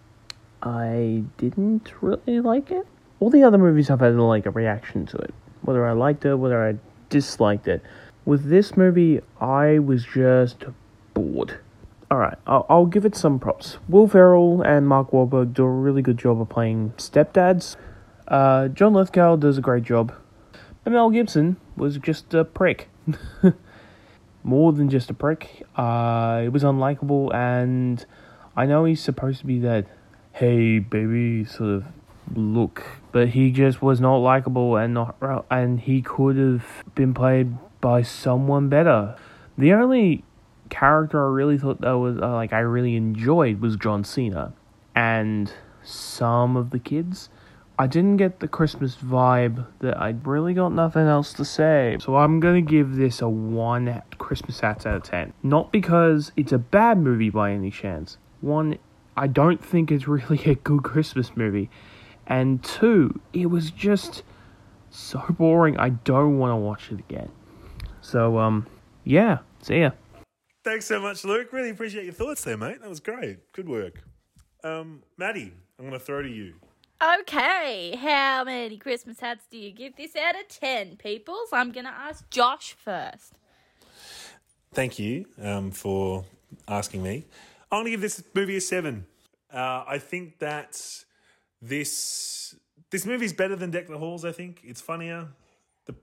I 0.62 1.24
didn't 1.36 1.92
really 2.00 2.40
like 2.40 2.70
it. 2.70 2.86
All 3.20 3.30
the 3.30 3.42
other 3.42 3.58
movies 3.58 3.90
I've 3.90 4.00
had 4.00 4.16
like 4.16 4.46
a 4.46 4.50
reaction 4.50 5.06
to 5.06 5.16
it, 5.16 5.34
whether 5.62 5.86
I 5.86 5.92
liked 5.92 6.24
it, 6.24 6.36
whether 6.36 6.66
I 6.66 6.76
disliked 7.08 7.68
it. 7.68 7.82
With 8.24 8.48
this 8.48 8.76
movie, 8.76 9.20
I 9.40 9.78
was 9.78 10.04
just 10.04 10.64
bored. 11.12 11.58
Alright, 12.10 12.38
I'll, 12.46 12.66
I'll 12.68 12.86
give 12.86 13.04
it 13.04 13.16
some 13.16 13.38
props. 13.38 13.78
Will 13.88 14.06
Ferrell 14.06 14.62
and 14.62 14.86
Mark 14.86 15.10
Wahlberg 15.10 15.54
do 15.54 15.64
a 15.64 15.70
really 15.70 16.02
good 16.02 16.18
job 16.18 16.40
of 16.40 16.48
playing 16.48 16.92
stepdads. 16.96 17.76
Uh, 18.28 18.68
John 18.68 18.94
Lithgow 18.94 19.36
does 19.36 19.58
a 19.58 19.60
great 19.60 19.84
job. 19.84 20.14
And 20.84 20.94
Mel 20.94 21.10
Gibson 21.10 21.56
was 21.76 21.98
just 21.98 22.32
a 22.34 22.44
prick. 22.44 22.88
More 24.44 24.72
than 24.72 24.90
just 24.90 25.10
a 25.10 25.14
prick. 25.14 25.64
Uh, 25.74 26.42
it 26.44 26.50
was 26.50 26.62
unlikable, 26.62 27.34
and 27.34 28.04
I 28.54 28.66
know 28.66 28.84
he's 28.84 29.00
supposed 29.00 29.40
to 29.40 29.46
be 29.46 29.58
that, 29.60 29.86
hey 30.32 30.78
baby, 30.78 31.44
sort 31.44 31.70
of 31.70 31.84
look, 32.34 32.84
but 33.10 33.30
he 33.30 33.50
just 33.50 33.82
was 33.82 34.00
not 34.00 34.16
likable 34.16 34.76
and 34.76 34.94
not, 34.94 35.16
and 35.50 35.80
he 35.80 36.02
could 36.02 36.36
have 36.36 36.84
been 36.94 37.14
played 37.14 37.56
by 37.80 38.02
someone 38.02 38.68
better. 38.68 39.16
The 39.56 39.72
only 39.72 40.24
character 40.68 41.24
I 41.24 41.30
really 41.30 41.58
thought 41.58 41.80
that 41.80 41.92
was 41.92 42.18
uh, 42.18 42.32
like 42.32 42.52
I 42.52 42.60
really 42.60 42.96
enjoyed 42.96 43.60
was 43.60 43.76
John 43.76 44.04
Cena, 44.04 44.52
and 44.94 45.52
some 45.82 46.56
of 46.56 46.70
the 46.70 46.78
kids. 46.78 47.28
I 47.78 47.86
didn't 47.88 48.18
get 48.18 48.40
the 48.40 48.48
Christmas 48.48 48.96
vibe 48.96 49.66
that 49.80 50.00
I 50.00 50.14
really 50.22 50.54
got 50.54 50.72
nothing 50.72 51.06
else 51.06 51.32
to 51.34 51.44
say. 51.44 51.96
So 52.00 52.16
I'm 52.16 52.38
gonna 52.38 52.62
give 52.62 52.96
this 52.96 53.20
a 53.20 53.28
one 53.28 54.02
Christmas 54.18 54.60
hats 54.60 54.86
out 54.86 54.96
of 54.96 55.02
ten. 55.02 55.32
Not 55.42 55.72
because 55.72 56.30
it's 56.36 56.52
a 56.52 56.58
bad 56.58 56.98
movie 56.98 57.30
by 57.30 57.52
any 57.52 57.70
chance. 57.70 58.18
One, 58.40 58.78
I 59.16 59.26
don't 59.26 59.64
think 59.64 59.90
it's 59.90 60.06
really 60.08 60.42
a 60.44 60.54
good 60.54 60.82
Christmas 60.84 61.36
movie. 61.36 61.70
And 62.26 62.62
two, 62.62 63.20
it 63.32 63.46
was 63.46 63.70
just 63.70 64.22
so 64.90 65.24
boring 65.30 65.76
I 65.78 65.88
don't 65.88 66.38
want 66.38 66.52
to 66.52 66.56
watch 66.56 66.92
it 66.92 67.00
again. 67.00 67.30
So 68.00 68.38
um 68.38 68.66
yeah, 69.02 69.38
see 69.60 69.80
ya. 69.80 69.90
Thanks 70.64 70.86
so 70.86 70.98
much, 70.98 71.24
Luke. 71.24 71.52
Really 71.52 71.70
appreciate 71.70 72.04
your 72.04 72.14
thoughts 72.14 72.42
there, 72.44 72.56
mate. 72.56 72.80
That 72.80 72.88
was 72.88 73.00
great. 73.00 73.52
Good 73.52 73.68
work. 73.68 74.02
Um, 74.62 75.02
Maddie, 75.18 75.52
I'm 75.78 75.84
going 75.84 75.92
to 75.92 75.98
throw 75.98 76.22
to 76.22 76.28
you. 76.28 76.54
Okay, 77.02 77.96
how 78.00 78.44
many 78.44 78.78
Christmas 78.78 79.20
hats 79.20 79.46
do 79.50 79.58
you 79.58 79.72
give 79.72 79.96
this 79.96 80.14
out 80.16 80.36
of 80.36 80.48
10, 80.48 80.96
peoples? 80.96 81.48
I'm 81.52 81.72
going 81.72 81.86
to 81.86 81.92
ask 81.92 82.28
Josh 82.30 82.72
first. 82.72 83.34
Thank 84.72 84.98
you 84.98 85.26
um, 85.42 85.70
for 85.70 86.24
asking 86.68 87.02
me. 87.02 87.26
I'm 87.70 87.78
going 87.78 87.86
to 87.86 87.90
give 87.90 88.00
this 88.00 88.22
movie 88.32 88.56
a 88.56 88.60
seven. 88.60 89.06
Uh, 89.52 89.84
I 89.86 89.98
think 89.98 90.38
that 90.38 90.80
this 91.60 92.56
this 92.90 93.06
movie 93.06 93.24
is 93.24 93.32
better 93.32 93.56
than 93.56 93.70
Deck 93.70 93.88
the 93.88 93.98
Halls. 93.98 94.24
I 94.24 94.32
think 94.32 94.60
it's 94.62 94.80
funnier. 94.80 95.28
The 95.86 95.94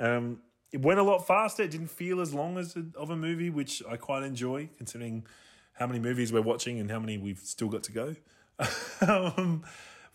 um, 0.00 0.40
it 0.72 0.82
went 0.82 1.00
a 1.00 1.02
lot 1.02 1.26
faster. 1.26 1.62
It 1.62 1.70
didn't 1.70 1.90
feel 1.90 2.20
as 2.20 2.32
long 2.32 2.58
as 2.58 2.76
a, 2.76 2.84
of 2.96 3.10
a 3.10 3.16
movie, 3.16 3.50
which 3.50 3.82
I 3.88 3.96
quite 3.96 4.22
enjoy, 4.22 4.70
considering 4.76 5.26
how 5.74 5.86
many 5.86 5.98
movies 5.98 6.32
we're 6.32 6.42
watching 6.42 6.78
and 6.78 6.90
how 6.90 6.98
many 6.98 7.18
we've 7.18 7.38
still 7.38 7.68
got 7.68 7.82
to 7.84 7.92
go. 7.92 8.16
um, 9.06 9.64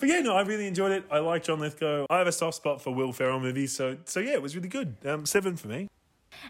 but 0.03 0.09
yeah, 0.09 0.19
no, 0.19 0.35
I 0.35 0.41
really 0.41 0.67
enjoyed 0.67 0.91
it. 0.91 1.05
I 1.09 1.19
like 1.19 1.43
John 1.43 1.59
Lithgow. 1.59 2.07
I 2.09 2.17
have 2.17 2.27
a 2.27 2.31
soft 2.33 2.57
spot 2.57 2.81
for 2.81 2.93
Will 2.93 3.13
Ferrell 3.13 3.39
movies, 3.39 3.73
so 3.73 3.97
so 4.03 4.19
yeah, 4.19 4.33
it 4.33 4.41
was 4.41 4.53
really 4.53 4.67
good. 4.67 4.97
Um, 5.05 5.25
seven 5.25 5.55
for 5.55 5.69
me. 5.69 5.87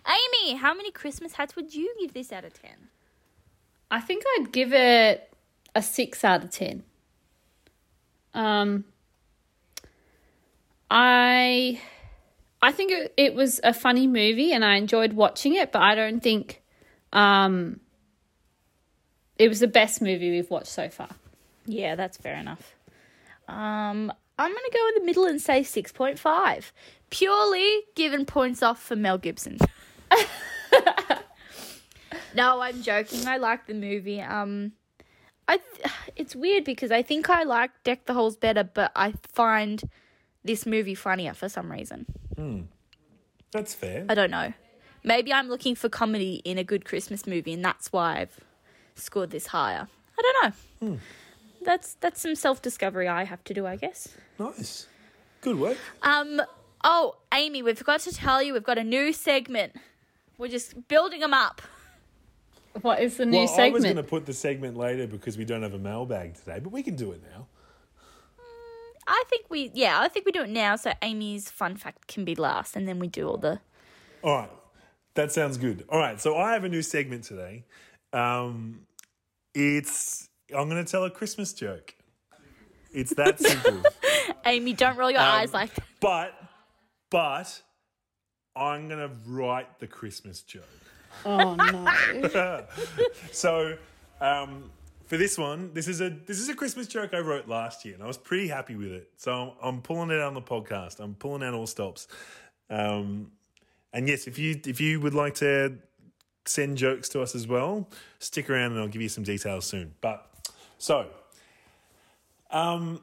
Amy, 0.08 0.56
how 0.56 0.74
many 0.74 0.90
Christmas 0.90 1.34
hats 1.34 1.56
would 1.56 1.76
you 1.76 1.94
give 2.00 2.14
this 2.14 2.32
out 2.32 2.46
of 2.46 2.54
10? 2.60 2.72
I 3.92 4.02
think 4.02 4.24
I'd 4.26 4.52
give 4.52 4.74
it 4.74 5.32
a 5.76 5.84
six 5.84 6.24
out 6.24 6.44
of 6.44 6.50
ten. 6.50 6.84
Um, 8.34 8.86
I, 10.90 11.80
I 12.60 12.72
think 12.72 12.92
it, 12.92 13.14
it 13.18 13.36
was 13.36 13.60
a 13.64 13.72
funny 13.72 14.08
movie 14.08 14.52
and 14.52 14.66
I 14.66 14.78
enjoyed 14.78 15.14
watching 15.14 15.54
it, 15.54 15.72
but 15.72 15.84
I 15.84 15.94
don't 15.94 16.22
think, 16.22 16.64
um, 17.12 17.80
it 19.38 19.48
was 19.48 19.60
the 19.60 19.68
best 19.68 20.02
movie 20.02 20.32
we've 20.32 20.50
watched 20.50 20.68
so 20.68 20.90
far. 20.90 21.10
Yeah, 21.68 21.94
that's 21.94 22.18
fair 22.18 22.36
enough. 22.36 22.73
Um, 23.48 24.12
I'm 24.38 24.52
going 24.52 24.66
to 24.66 24.72
go 24.74 24.88
in 24.90 24.94
the 24.96 25.06
middle 25.06 25.26
and 25.26 25.42
say 25.42 25.62
6.5. 25.62 26.72
Purely 27.10 27.82
given 27.96 28.26
points 28.26 28.64
off 28.64 28.82
for 28.82 28.96
Mel 28.96 29.18
Gibson. 29.18 29.58
no, 32.36 32.62
I'm 32.62 32.82
joking. 32.82 33.28
I 33.28 33.38
like 33.38 33.68
the 33.68 33.74
movie. 33.74 34.22
Um, 34.22 34.74
I 35.48 35.58
th- 35.58 35.94
it's 36.16 36.36
weird 36.36 36.64
because 36.64 36.92
I 36.92 37.02
think 37.02 37.30
I 37.30 37.44
like 37.44 37.72
Deck 37.84 38.06
the 38.06 38.14
Halls 38.14 38.36
better, 38.38 38.64
but 38.64 38.92
I 38.96 39.14
find 39.32 39.84
this 40.44 40.66
movie 40.66 40.96
funnier 40.96 41.34
for 41.34 41.50
some 41.50 41.72
reason. 41.72 42.06
That's 43.52 43.74
fair. 43.74 44.06
I 44.10 44.16
don't 44.16 44.32
know. 44.32 44.54
Maybe 45.04 45.32
I'm 45.34 45.48
looking 45.48 45.76
for 45.76 45.90
comedy 45.90 46.42
in 46.46 46.58
a 46.58 46.64
good 46.64 46.86
Christmas 46.86 47.28
movie, 47.28 47.54
and 47.54 47.64
that's 47.64 47.92
why 47.92 48.20
I've 48.22 48.40
scored 48.96 49.32
this 49.32 49.48
higher. 49.48 49.88
I 50.18 50.22
don't 50.22 50.44
know. 50.82 50.98
That's 51.64 51.96
that's 51.96 52.22
some 52.22 52.36
self 52.36 52.62
discovery 52.62 53.08
I 53.08 53.24
have 53.24 53.44
to 53.46 53.54
do, 53.54 53.66
I 53.66 53.76
guess. 53.76 54.10
Nice. 54.40 54.88
Good 55.42 55.60
work. 55.60 55.78
Um. 56.02 56.42
Oh, 56.86 57.16
Amy, 57.34 57.64
we've 57.64 57.84
got 57.84 58.02
to 58.02 58.12
tell 58.12 58.44
you 58.44 58.54
we've 58.54 58.64
got 58.64 58.78
a 58.78 58.84
new 58.84 59.14
segment. 59.14 59.74
We're 60.38 60.50
just 60.50 60.88
building 60.88 61.22
them 61.22 61.34
up. 61.34 61.62
What 62.82 63.02
is 63.02 63.18
the 63.18 63.26
new 63.26 63.46
well, 63.46 63.60
I 63.60 63.70
was 63.70 63.84
going 63.84 63.96
to 63.98 64.04
put 64.04 64.26
the 64.26 64.34
segment 64.34 64.76
later 64.76 65.06
because 65.06 65.38
we 65.38 65.46
don't 65.46 65.62
have 65.62 65.76
a 65.76 65.80
mailbag 65.80 66.34
today, 66.36 66.60
but 66.60 66.72
we 66.72 66.82
can 66.82 66.96
do 66.96 67.12
it 67.12 67.22
now. 67.32 67.48
I 69.08 69.24
think 69.30 69.46
we, 69.50 69.70
yeah, 69.74 70.00
I 70.00 70.08
think 70.08 70.26
we 70.26 70.32
do 70.32 70.44
it 70.44 70.50
now 70.50 70.76
so 70.76 70.94
Amy's 71.02 71.52
fun 71.52 71.76
fact 71.76 72.08
can 72.08 72.26
be 72.26 72.36
last, 72.36 72.76
and 72.76 72.88
then 72.88 73.00
we 73.00 73.08
do 73.08 73.28
all 73.28 73.38
the. 73.38 73.60
All 74.24 74.36
right. 74.36 74.50
That 75.16 75.32
sounds 75.32 75.58
good. 75.58 75.86
All 75.90 76.00
right. 76.00 76.20
So 76.20 76.36
I 76.38 76.54
have 76.54 76.64
a 76.64 76.70
new 76.70 76.82
segment 76.82 77.24
today. 77.24 77.66
Um, 78.12 78.82
it's, 79.54 80.30
I'm 80.56 80.70
going 80.70 80.84
to 80.84 80.90
tell 80.92 81.04
a 81.06 81.10
Christmas 81.10 81.54
joke. 81.54 81.96
It's 82.92 83.14
that 83.16 83.40
simple. 83.42 83.82
Amy, 84.46 84.74
don't 84.74 84.98
roll 84.98 85.10
your 85.12 85.20
Um, 85.22 85.28
eyes 85.28 85.54
like 85.54 85.74
that. 85.74 85.84
but, 86.00 86.34
but, 87.10 87.62
I'm 88.56 88.88
going 88.88 89.00
to 89.10 89.16
write 89.28 89.80
the 89.80 89.88
Christmas 89.88 90.42
joke. 90.42 90.64
oh 91.26 91.56
no! 91.56 92.66
So, 93.32 93.78
um, 94.22 94.70
for 95.06 95.18
this 95.18 95.38
one, 95.38 95.72
this 95.74 95.88
is 95.88 96.02
a 96.02 96.10
this 96.10 96.40
is 96.40 96.50
a 96.50 96.56
Christmas 96.56 96.88
joke 96.88 97.14
I 97.14 97.20
wrote 97.20 97.48
last 97.48 97.84
year, 97.86 97.94
and 97.96 98.04
I 98.04 98.08
was 98.08 98.18
pretty 98.18 98.48
happy 98.48 98.76
with 98.76 98.92
it. 98.92 99.10
So 99.18 99.34
I'm, 99.34 99.52
I'm 99.62 99.82
pulling 99.82 100.10
it 100.12 100.20
out 100.20 100.28
on 100.28 100.34
the 100.34 100.42
podcast. 100.42 101.00
I'm 101.00 101.14
pulling 101.16 101.44
out 101.44 101.54
all 101.54 101.68
stops. 101.68 102.08
Um, 102.70 103.32
and 103.92 104.08
yes, 104.08 104.26
if 104.28 104.40
you 104.40 104.60
if 104.66 104.80
you 104.82 105.00
would 105.02 105.14
like 105.14 105.36
to 105.36 105.76
send 106.46 106.78
jokes 106.78 107.10
to 107.10 107.22
us 107.22 107.36
as 107.36 107.48
well, 107.48 107.90
stick 108.20 108.50
around, 108.50 108.72
and 108.72 108.82
I'll 108.82 108.88
give 108.88 109.02
you 109.02 109.10
some 109.10 109.24
details 109.24 109.66
soon. 109.66 109.94
But 110.02 110.26
so, 110.84 111.06
um, 112.52 113.00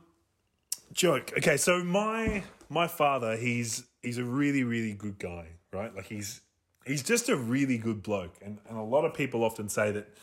joke. 0.92 1.32
Okay, 1.38 1.56
so 1.56 1.82
my 1.82 2.44
my 2.68 2.86
father, 2.86 3.38
he's 3.38 3.84
he's 4.02 4.18
a 4.18 4.24
really 4.24 4.64
really 4.64 4.92
good 4.92 5.18
guy, 5.18 5.46
right? 5.72 5.96
Like 5.96 6.04
he's 6.04 6.42
he's 6.84 7.02
just 7.02 7.30
a 7.30 7.36
really 7.36 7.78
good 7.78 8.02
bloke, 8.02 8.34
and 8.44 8.58
and 8.68 8.76
a 8.76 8.82
lot 8.82 9.06
of 9.06 9.14
people 9.14 9.42
often 9.42 9.70
say 9.70 9.92
that 9.92 10.14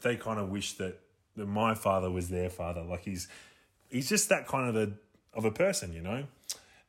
they 0.00 0.16
kind 0.16 0.40
of 0.40 0.48
wish 0.48 0.72
that 0.78 0.98
that 1.36 1.46
my 1.46 1.72
father 1.72 2.10
was 2.10 2.30
their 2.30 2.50
father. 2.50 2.82
Like 2.82 3.04
he's 3.04 3.28
he's 3.88 4.08
just 4.08 4.28
that 4.30 4.48
kind 4.48 4.68
of 4.68 4.74
a 4.74 4.92
of 5.34 5.44
a 5.44 5.52
person, 5.52 5.92
you 5.92 6.02
know. 6.02 6.24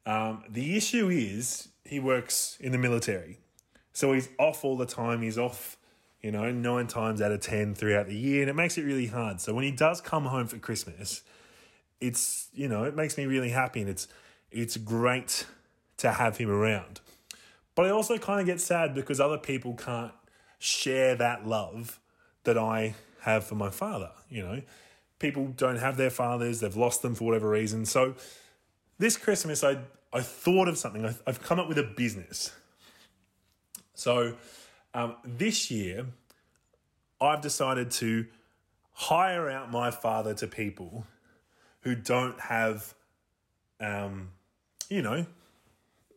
Um, 0.08 0.43
the 0.50 0.76
issue 0.76 1.10
is 1.10 1.69
he 1.86 2.00
works 2.00 2.58
in 2.60 2.72
the 2.72 2.80
military, 2.80 3.38
so 3.93 4.13
he's 4.13 4.28
off 4.39 4.65
all 4.65 4.76
the 4.76 4.88
time. 4.88 5.22
He's 5.22 5.38
off, 5.38 5.78
you 6.21 6.32
know, 6.32 6.51
nine 6.51 6.88
times 6.88 7.21
out 7.21 7.32
of 7.32 7.39
ten 7.41 7.73
throughout 7.75 8.08
the 8.08 8.15
year, 8.15 8.41
and 8.41 8.49
it 8.49 8.55
makes 8.55 8.77
it 8.77 8.84
really 8.84 9.08
hard. 9.08 9.39
So 9.39 9.53
when 9.53 9.63
he 9.63 9.71
does 9.71 10.01
come 10.01 10.25
home 10.25 10.47
for 10.47 10.58
Christmas, 10.58 11.21
it's 12.01 12.49
you 12.53 12.67
know 12.67 12.84
it 12.84 12.95
makes 12.95 13.17
me 13.17 13.25
really 13.25 13.49
happy, 13.49 13.82
and 13.82 13.89
it's 13.89 14.08
it's 14.51 14.77
great 14.77 15.45
to 15.97 16.12
have 16.13 16.38
him 16.38 16.49
around. 16.49 16.99
But 17.75 17.86
I 17.86 17.89
also 17.91 18.17
kind 18.17 18.41
of 18.41 18.45
get 18.45 18.60
sad 18.60 18.93
because 18.93 19.19
other 19.19 19.38
people 19.38 19.73
can't 19.75 20.12
share 20.58 21.15
that 21.15 21.47
love 21.47 21.99
that 22.43 22.58
I 22.58 22.95
have 23.21 23.45
for 23.45 23.55
my 23.55 23.69
father. 23.69 24.12
You 24.29 24.43
know, 24.43 24.62
people 25.19 25.47
don't 25.55 25.77
have 25.77 25.95
their 25.95 26.10
fathers; 26.10 26.60
they've 26.60 26.75
lost 26.75 27.01
them 27.01 27.15
for 27.15 27.23
whatever 27.23 27.49
reason. 27.49 27.86
So 27.86 28.15
this 28.97 29.15
Christmas, 29.15 29.63
I 29.63 29.77
I 30.12 30.21
thought 30.21 30.67
of 30.67 30.77
something. 30.77 31.05
I've 31.25 31.41
come 31.41 31.60
up 31.60 31.69
with 31.69 31.77
a 31.77 31.84
business. 31.84 32.51
So 33.93 34.36
um, 34.99 35.15
this 35.23 35.71
year, 35.71 36.05
I've 37.21 37.41
decided 37.41 37.91
to 37.91 38.25
hire 38.91 39.49
out 39.49 39.71
my 39.71 39.91
father 39.91 40.33
to 40.35 40.47
people 40.47 41.05
who 41.81 41.95
don't 41.95 42.39
have, 42.39 42.93
um, 43.79 44.29
you 44.89 45.01
know, 45.01 45.25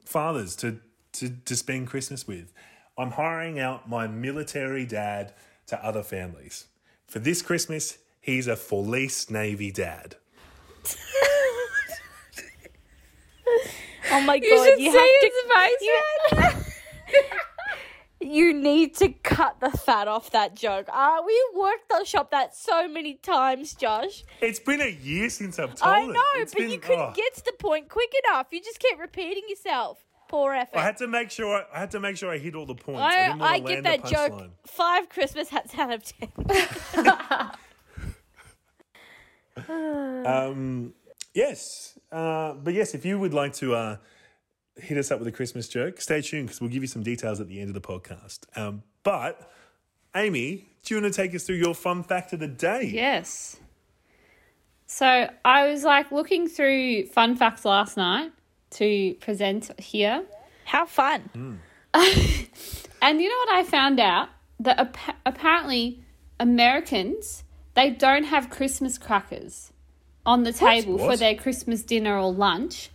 fathers 0.04 0.56
to, 0.56 0.80
to, 1.12 1.30
to 1.44 1.56
spend 1.56 1.86
Christmas 1.86 2.26
with. 2.26 2.52
I'm 2.98 3.12
hiring 3.12 3.58
out 3.60 3.88
my 3.88 4.06
military 4.06 4.84
dad 4.84 5.32
to 5.68 5.84
other 5.84 6.02
families. 6.02 6.66
For 7.06 7.20
this 7.20 7.40
Christmas, 7.42 7.98
he's 8.20 8.48
a 8.48 8.56
Forlease 8.56 9.30
Navy 9.30 9.70
dad. 9.70 10.16
Oh 14.14 14.20
my 14.20 14.38
god, 14.38 14.44
You 14.46 14.64
should 14.64 14.80
you 14.80 14.92
see 14.92 14.98
have 14.98 15.08
his 15.20 15.32
to. 15.32 15.48
face. 15.54 15.76
You 15.80 17.40
need 18.24 18.94
to 18.96 19.08
cut 19.11 19.61
the 19.61 19.70
fat 19.70 20.08
off 20.08 20.30
that 20.30 20.54
joke. 20.54 20.88
Uh, 20.92 21.18
we 21.26 21.44
worked 21.54 21.92
on 21.92 22.04
shop 22.04 22.30
that 22.30 22.54
so 22.56 22.88
many 22.88 23.14
times, 23.14 23.74
Josh. 23.74 24.24
It's 24.40 24.61
been 24.61 24.80
a 24.80 24.90
year 24.90 25.28
since 25.30 25.58
I've 25.58 25.74
told 25.74 25.94
I 25.94 26.00
it. 26.00 26.04
I 26.04 26.06
know, 26.06 26.22
It's 26.37 26.52
but 26.52 26.61
been- 26.61 26.70
you 26.70 26.78
couldn't 26.78 27.00
oh. 27.00 27.12
get 27.14 27.35
to 27.37 27.44
the 27.44 27.52
point 27.58 27.88
quick 27.88 28.12
enough. 28.26 28.48
You 28.50 28.61
just 28.61 28.78
kept 28.78 29.00
repeating 29.00 29.44
yourself. 29.48 30.04
Poor 30.28 30.54
effort. 30.54 30.78
I 30.78 30.82
had 30.82 30.96
to 30.98 31.06
make 31.08 31.30
sure 31.30 31.62
I 31.74 31.80
had 31.80 31.90
to 31.90 32.00
make 32.00 32.16
sure 32.16 32.30
I 32.32 32.38
hit 32.38 32.54
all 32.54 32.64
the 32.64 32.74
points. 32.74 33.02
I, 33.02 33.04
I, 33.06 33.26
didn't 33.26 33.38
want 33.38 33.52
I 33.52 33.58
to 33.58 33.64
give 33.64 33.85
land 33.85 33.87
that 33.87 34.02
the 34.04 34.08
joke 34.08 34.32
punchline. 34.32 34.50
five 34.66 35.08
Christmas 35.11 35.48
hats 35.50 35.78
out 35.78 35.92
of 35.92 36.02
ten. 36.04 36.30
Um, 40.24 40.94
yes, 41.35 41.98
uh, 42.11 42.54
but 42.54 42.74
yes, 42.74 42.94
if 42.94 43.04
you 43.04 43.18
would 43.18 43.35
like 43.35 43.52
to 43.54 43.74
uh, 43.74 43.96
hit 44.76 44.96
us 44.98 45.11
up 45.11 45.18
with 45.18 45.28
a 45.28 45.32
Christmas 45.32 45.68
joke, 45.68 46.00
stay 46.00 46.20
tuned 46.22 46.46
because 46.48 46.61
we'll 46.61 46.70
give 46.70 46.82
you 46.82 46.88
some 46.88 47.02
details 47.02 47.40
at 47.40 47.48
the 47.48 47.61
end 47.61 47.68
of 47.68 47.74
the 47.74 47.80
podcast. 47.80 48.40
Um, 48.56 48.82
but, 49.02 49.50
Amy, 50.14 50.68
do 50.85 50.94
you 50.94 51.00
want 51.00 51.12
to 51.12 51.16
take 51.16 51.35
us 51.35 51.44
through 51.44 51.56
your 51.56 51.74
fun 51.74 52.02
fact 52.02 52.32
of 52.32 52.40
the 52.40 52.48
day? 52.48 52.90
Yes. 52.92 53.56
So 54.87 55.28
I 55.44 55.68
was 55.68 55.85
like 55.85 56.12
looking 56.12 56.48
through 56.48 57.06
fun 57.06 57.37
facts 57.37 57.64
last 57.64 57.96
night 57.96 58.32
to 58.72 59.14
present 59.20 59.70
here. 59.80 60.24
How 60.64 60.87
fun. 60.87 61.61
And 63.02 63.20
you 63.20 63.28
know 63.28 63.37
what 63.46 63.48
I 63.56 63.64
found 63.64 63.98
out? 63.98 64.28
That 64.61 64.78
appa- 64.78 65.16
apparently 65.26 66.04
Americans 66.38 67.42
they 67.74 67.90
don't 67.90 68.22
have 68.24 68.48
Christmas 68.48 68.96
crackers 68.96 69.72
on 70.24 70.44
the 70.44 70.52
table 70.52 70.98
for 70.98 71.06
What? 71.08 71.18
their 71.18 71.35
Christmas 71.35 71.82
dinner 71.82 72.16
or 72.16 72.32
lunch. 72.32 72.90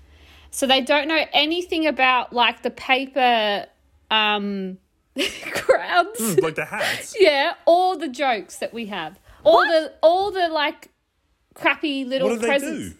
So 0.57 0.65
they 0.65 0.81
don't 0.81 1.07
know 1.07 1.23
anything 1.33 1.85
about 1.85 2.33
like 2.33 2.63
the 2.63 2.71
paper 2.71 3.67
um 4.09 4.79
crowns. 5.51 6.39
Like 6.39 6.55
the 6.55 6.65
hats. 6.65 7.15
yeah, 7.19 7.53
all 7.65 7.95
the 7.95 8.07
jokes 8.07 8.57
that 8.57 8.73
we 8.73 8.87
have. 8.87 9.19
All 9.43 9.59
the 9.59 9.93
all 10.01 10.31
the 10.31 10.47
like 10.47 10.89
crappy 11.53 12.05
little 12.05 12.29
What 12.29 12.35
do 12.37 12.41
they 12.41 12.47
presents. 12.47 12.89
do? 12.89 12.95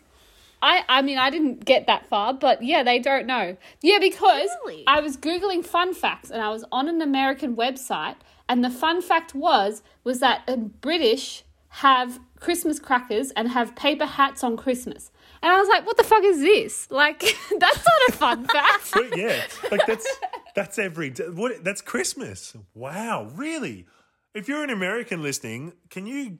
I, 0.62 0.84
I 0.88 1.02
mean, 1.02 1.17
I 1.17 1.32
didn't 1.32 1.65
get 1.65 1.88
that 1.88 2.06
far, 2.06 2.32
but 2.32 2.62
yeah, 2.62 2.84
they 2.84 3.00
don't 3.00 3.26
know. 3.26 3.58
Yeah, 3.82 3.98
because 3.98 4.50
Really? 4.63 4.84
I 4.86 5.02
was 5.02 5.17
googling 5.17 5.65
fun 5.65 5.96
facts 5.96 6.30
and 6.30 6.43
I 6.43 6.50
was 6.50 6.63
on 6.72 6.88
an 6.88 7.02
American 7.02 7.56
website, 7.56 8.17
and 8.48 8.63
the 8.63 8.70
fun 8.70 9.02
fact 9.02 9.34
was 9.34 9.82
was 10.04 10.20
that 10.20 10.80
British 10.82 11.43
have 11.70 12.20
Christmas 12.39 12.80
crackers 12.80 13.32
and 13.32 13.50
have 13.50 13.76
paper 13.76 14.06
hats 14.06 14.43
on 14.43 14.58
Christmas, 14.58 15.10
and 15.41 15.52
I 15.52 15.60
was 15.60 15.67
like, 15.69 15.86
what 15.86 15.97
the 15.97 16.04
fuck 16.04 16.23
is 16.23 16.39
this? 16.39 16.89
Like, 16.91 17.19
that's 17.60 17.78
not 17.78 18.10
a 18.10 18.12
fun 18.13 18.45
fact. 18.47 18.91
But 18.93 19.17
yeah, 19.17 19.41
like 19.71 19.86
that's 19.86 20.08
that's 20.56 20.80
every 20.80 21.10
day. 21.12 21.26
What 21.26 21.63
that's 21.63 21.82
Christmas. 21.82 22.56
Wow, 22.73 23.30
really? 23.36 23.86
If 24.34 24.47
you're 24.47 24.63
an 24.63 24.69
American 24.69 25.21
listening, 25.23 25.73
can 25.89 26.06
you 26.06 26.39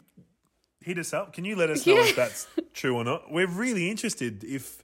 hit 0.81 0.97
us 0.97 1.13
up? 1.13 1.33
Can 1.33 1.45
you 1.45 1.55
let 1.55 1.69
us 1.69 1.86
know 1.86 1.97
if 1.97 2.15
that's 2.15 2.47
true 2.73 2.95
or 2.95 3.03
not? 3.03 3.31
We're 3.31 3.47
really 3.47 3.89
interested 3.89 4.43
if 4.43 4.83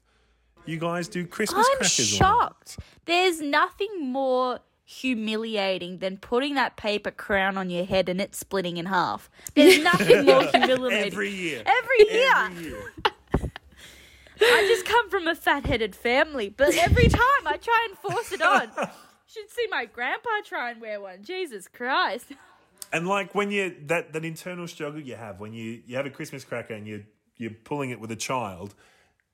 you 0.65 0.77
guys 0.77 1.07
do 1.07 1.25
Christmas 1.27 1.67
I'm 1.69 1.77
crackers 1.77 2.19
not. 2.19 2.25
shocked. 2.27 2.79
There's 3.05 3.41
nothing 3.41 4.11
more 4.11 4.59
humiliating 4.85 5.99
than 5.99 6.17
putting 6.17 6.55
that 6.55 6.75
paper 6.75 7.11
crown 7.11 7.57
on 7.57 7.69
your 7.69 7.85
head 7.85 8.09
and 8.09 8.19
it 8.19 8.35
splitting 8.35 8.77
in 8.77 8.85
half. 8.85 9.29
There's 9.55 9.81
nothing 9.83 10.25
more 10.25 10.43
humiliating. 10.43 11.13
Every 11.13 11.29
year. 11.29 11.63
Every 11.65 12.13
year. 12.13 12.31
Every 12.35 12.63
year. 12.63 12.93
I 14.43 14.65
just 14.67 14.85
come 14.85 15.09
from 15.09 15.27
a 15.27 15.35
fat-headed 15.35 15.95
family, 15.95 16.49
but 16.49 16.75
every 16.75 17.07
time 17.07 17.47
I 17.47 17.57
try 17.57 17.87
and 17.89 17.97
force 17.97 18.31
it 18.31 18.41
on. 18.41 18.69
You 19.25 19.41
should 19.41 19.51
see 19.51 19.67
my 19.71 19.85
grandpa 19.85 20.29
try 20.45 20.69
and 20.69 20.79
wear 20.79 21.01
one. 21.01 21.23
Jesus 21.23 21.67
Christ. 21.67 22.25
And 22.91 23.07
like 23.07 23.33
when 23.33 23.49
you 23.49 23.75
that 23.87 24.13
that 24.13 24.23
internal 24.23 24.67
struggle 24.67 24.99
you 24.99 25.15
have 25.15 25.39
when 25.39 25.53
you 25.53 25.81
you 25.87 25.95
have 25.95 26.05
a 26.05 26.11
Christmas 26.11 26.43
cracker 26.43 26.75
and 26.75 26.85
you 26.85 27.05
you're 27.37 27.51
pulling 27.63 27.89
it 27.89 27.99
with 27.99 28.11
a 28.11 28.15
child, 28.15 28.75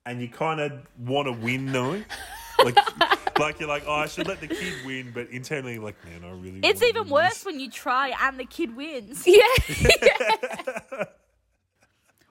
and 0.06 0.22
you 0.22 0.28
kind 0.28 0.60
of 0.60 0.72
want 0.98 1.28
to 1.28 1.34
win, 1.34 1.72
no? 1.72 2.02
Like, 2.64 2.78
like 3.40 3.60
you're 3.60 3.70
like, 3.70 3.84
oh, 3.86 3.94
I 3.94 4.08
should 4.08 4.28
let 4.28 4.42
the 4.42 4.48
kid 4.48 4.74
win, 4.86 5.12
but 5.14 5.30
internally, 5.30 5.76
you're 5.76 5.84
like, 5.84 6.04
man, 6.06 6.24
I 6.24 6.32
really. 6.32 6.60
It's 6.64 6.82
even 6.82 7.10
worse 7.10 7.36
this." 7.36 7.46
when 7.46 7.60
you 7.60 7.70
try 7.70 8.14
and 8.22 8.40
the 8.40 8.46
kid 8.46 8.76
wins. 8.76 9.24
yeah, 9.28 9.42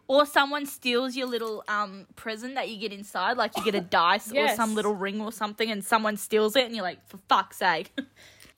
Or 0.08 0.24
someone 0.24 0.64
steals 0.64 1.14
your 1.16 1.26
little 1.26 1.62
um 1.68 2.06
present 2.16 2.54
that 2.54 2.68
you 2.70 2.78
get 2.78 2.92
inside, 2.92 3.36
like 3.36 3.56
you 3.56 3.62
get 3.62 3.74
a 3.74 3.80
dice 3.80 4.32
or 4.32 4.48
some 4.56 4.74
little 4.74 4.94
ring 4.94 5.20
or 5.20 5.30
something, 5.30 5.70
and 5.70 5.84
someone 5.84 6.16
steals 6.16 6.56
it, 6.56 6.64
and 6.64 6.74
you're 6.74 6.82
like, 6.82 7.06
for 7.08 7.18
fuck's 7.28 7.58
sake. 7.58 7.92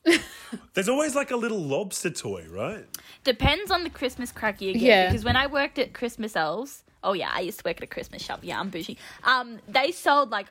There's 0.75 0.89
always 0.89 1.15
like 1.15 1.31
a 1.31 1.37
little 1.37 1.61
lobster 1.61 2.11
toy, 2.11 2.47
right? 2.49 2.87
Depends 3.25 3.71
on 3.71 3.85
the 3.85 3.91
Christmas 3.91 4.33
cracker 4.33 4.65
you 4.65 4.73
get. 4.75 4.83
Yeah. 4.83 5.07
Because 5.09 5.25
when 5.25 5.37
I 5.37 5.47
worked 5.47 5.79
at 5.79 5.93
Christmas 5.93 6.37
Elves, 6.37 6.85
oh 7.03 7.13
yeah, 7.13 7.31
I 7.33 7.41
used 7.41 7.59
to 7.59 7.69
work 7.69 7.79
at 7.79 7.83
a 7.83 7.87
Christmas 7.87 8.23
shop. 8.23 8.41
Yeah, 8.43 8.59
I'm 8.59 8.71
bougie. 8.71 8.97
Um, 9.25 9.59
they 9.69 9.93
sold 9.93 10.31
like 10.31 10.47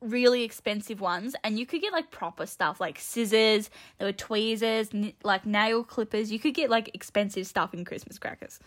really 0.00 0.42
expensive 0.42 1.00
ones, 1.00 1.34
and 1.44 1.58
you 1.58 1.64
could 1.64 1.80
get 1.80 1.92
like 1.92 2.10
proper 2.10 2.44
stuff 2.44 2.80
like 2.80 2.98
scissors. 2.98 3.70
There 3.98 4.08
were 4.08 4.12
tweezers, 4.12 4.90
n- 4.92 5.14
like 5.22 5.46
nail 5.46 5.84
clippers. 5.84 6.30
You 6.30 6.38
could 6.38 6.54
get 6.54 6.68
like 6.68 6.90
expensive 6.94 7.46
stuff 7.46 7.72
in 7.72 7.84
Christmas 7.84 8.18
crackers. 8.18 8.58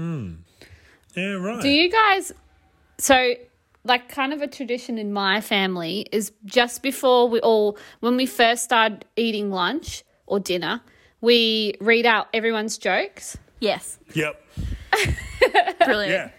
Mm. 0.00 0.36
Yeah, 1.14 1.32
right. 1.34 1.60
Do 1.60 1.68
you 1.68 1.90
guys? 1.90 2.32
So, 2.98 3.34
like, 3.84 4.08
kind 4.08 4.32
of 4.32 4.40
a 4.40 4.46
tradition 4.46 4.98
in 4.98 5.12
my 5.12 5.40
family 5.40 6.06
is 6.12 6.32
just 6.44 6.82
before 6.82 7.28
we 7.28 7.40
all, 7.40 7.76
when 8.00 8.16
we 8.16 8.26
first 8.26 8.64
start 8.64 9.04
eating 9.16 9.50
lunch 9.50 10.04
or 10.26 10.40
dinner, 10.40 10.80
we 11.20 11.74
read 11.80 12.06
out 12.06 12.28
everyone's 12.32 12.78
jokes. 12.78 13.36
Yes, 13.60 13.98
Yep. 14.14 14.42
brilliant. 15.84 16.12
Yeah. 16.12 16.30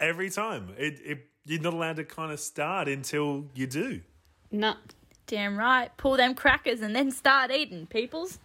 Every 0.00 0.30
time. 0.30 0.74
It, 0.78 1.00
it 1.04 1.24
you're 1.44 1.60
not 1.60 1.74
allowed 1.74 1.96
to 1.96 2.04
kind 2.04 2.30
of 2.30 2.38
start 2.38 2.88
until 2.88 3.46
you 3.54 3.66
do. 3.66 4.00
No, 4.52 4.74
Damn 5.28 5.58
right. 5.58 5.94
Pull 5.98 6.16
them 6.16 6.34
crackers 6.34 6.80
and 6.80 6.96
then 6.96 7.10
start 7.10 7.50
eating, 7.50 7.86
peoples. 7.86 8.38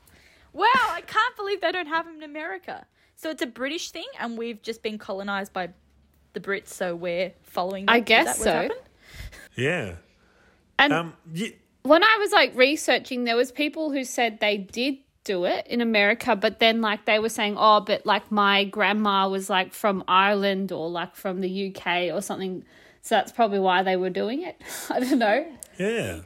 Wow, 0.51 0.67
I 0.73 1.01
can't 1.01 1.35
believe 1.37 1.61
they 1.61 1.71
don't 1.71 1.87
have 1.87 2.05
them 2.05 2.17
in 2.17 2.23
America. 2.23 2.85
So 3.15 3.29
it's 3.29 3.41
a 3.41 3.47
British 3.47 3.91
thing, 3.91 4.05
and 4.19 4.37
we've 4.37 4.61
just 4.61 4.83
been 4.83 4.97
colonized 4.97 5.53
by 5.53 5.69
the 6.33 6.39
Brits, 6.39 6.69
so 6.69 6.95
we're 6.95 7.31
following. 7.43 7.85
Them. 7.85 7.93
I 7.95 7.97
Is 7.99 8.03
guess 8.05 8.25
that 8.25 8.29
what's 8.31 8.43
so. 8.43 8.51
happened? 8.51 8.79
Yeah. 9.55 9.95
and 10.79 10.93
Um. 10.93 11.13
y- 11.33 11.53
when 11.83 12.03
I 12.03 12.17
was 12.19 12.31
like 12.31 12.55
researching, 12.55 13.25
there 13.25 13.35
was 13.35 13.51
people 13.51 13.91
who 13.91 14.03
said 14.03 14.39
they 14.39 14.57
did 14.57 14.97
do 15.25 15.45
it 15.45 15.67
in 15.67 15.79
America, 15.81 16.35
but 16.35 16.59
then 16.59 16.81
like 16.81 17.05
they 17.05 17.19
were 17.19 17.29
saying, 17.29 17.55
oh, 17.57 17.81
but 17.81 18.05
like 18.05 18.31
my 18.31 18.63
grandma 18.65 19.27
was 19.29 19.49
like 19.49 19.73
from 19.73 20.03
Ireland 20.07 20.71
or 20.71 20.89
like 20.89 21.15
from 21.15 21.41
the 21.41 21.67
UK 21.75 22.13
or 22.13 22.21
something. 22.21 22.63
So 23.01 23.15
that's 23.15 23.31
probably 23.33 23.59
why 23.59 23.83
they 23.83 23.95
were 23.97 24.09
doing 24.09 24.43
it. 24.43 24.61
I 24.89 24.99
don't 25.01 25.19
know. 25.19 25.45
yeah. 25.77 26.19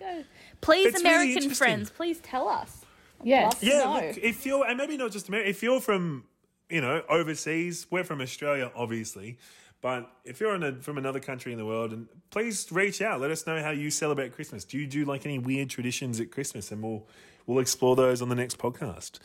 Please, 0.62 0.88
It's 0.88 1.00
American 1.02 1.30
interesting. 1.30 1.56
friends, 1.56 1.90
please 1.90 2.20
tell 2.20 2.48
us. 2.48 2.86
Yes. 3.24 3.54
Love 3.54 3.64
Yeah, 3.64 3.84
look, 3.90 4.18
if 4.18 4.46
you're, 4.46 4.66
and 4.66 4.78
maybe 4.78 4.96
not 4.98 5.12
just 5.12 5.28
America, 5.28 5.50
if 5.50 5.62
you're 5.64 5.82
from, 5.82 6.26
you 6.70 6.82
know, 6.82 7.02
overseas, 7.10 7.88
we're 7.90 8.04
from 8.04 8.22
Australia, 8.22 8.72
obviously, 8.76 9.38
but 9.82 10.12
if 10.26 10.40
you're 10.40 10.56
a, 10.56 10.74
from 10.82 10.98
another 10.98 11.20
country 11.20 11.52
in 11.52 11.58
the 11.58 11.66
world, 11.66 11.94
and 11.94 12.08
please 12.30 12.68
reach 12.72 13.02
out, 13.02 13.22
let 13.22 13.32
us 13.32 13.46
know 13.46 13.62
how 13.62 13.70
you 13.70 13.92
celebrate 13.92 14.34
Christmas. 14.34 14.66
Do 14.66 14.78
you 14.78 14.88
do 14.88 15.06
like 15.06 15.26
any 15.26 15.40
weird 15.40 15.70
traditions 15.70 16.20
at 16.20 16.32
Christmas, 16.32 16.72
and 16.72 16.82
we'll 16.82 17.08
we'll 17.46 17.60
explore 17.60 17.96
those 17.96 18.22
on 18.22 18.30
the 18.30 18.36
next 18.36 18.58
podcast. 18.58 19.20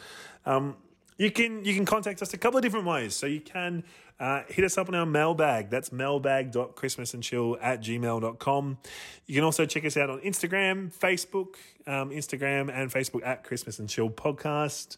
Um, 0.46 0.76
you 1.18 1.30
can 1.30 1.64
you 1.64 1.74
can 1.74 1.84
contact 1.84 2.22
us 2.22 2.32
a 2.32 2.38
couple 2.38 2.58
of 2.58 2.62
different 2.62 2.86
ways. 2.86 3.14
So 3.14 3.26
you 3.26 3.40
can 3.40 3.84
uh, 4.18 4.42
hit 4.48 4.64
us 4.64 4.78
up 4.78 4.88
on 4.88 4.94
our 4.94 5.06
mailbag. 5.06 5.68
That's 5.68 5.92
mailbag.christmasandchill 5.92 7.58
at 7.60 7.80
gmail.com. 7.80 8.78
You 9.26 9.34
can 9.34 9.44
also 9.44 9.66
check 9.66 9.84
us 9.84 9.96
out 9.96 10.10
on 10.10 10.20
Instagram, 10.20 10.92
Facebook, 10.92 11.56
um, 11.86 12.10
Instagram 12.10 12.72
and 12.72 12.90
Facebook 12.90 13.26
at 13.26 13.44
Christmas 13.44 13.78
and 13.78 13.88
Chill 13.88 14.10
Podcast. 14.10 14.96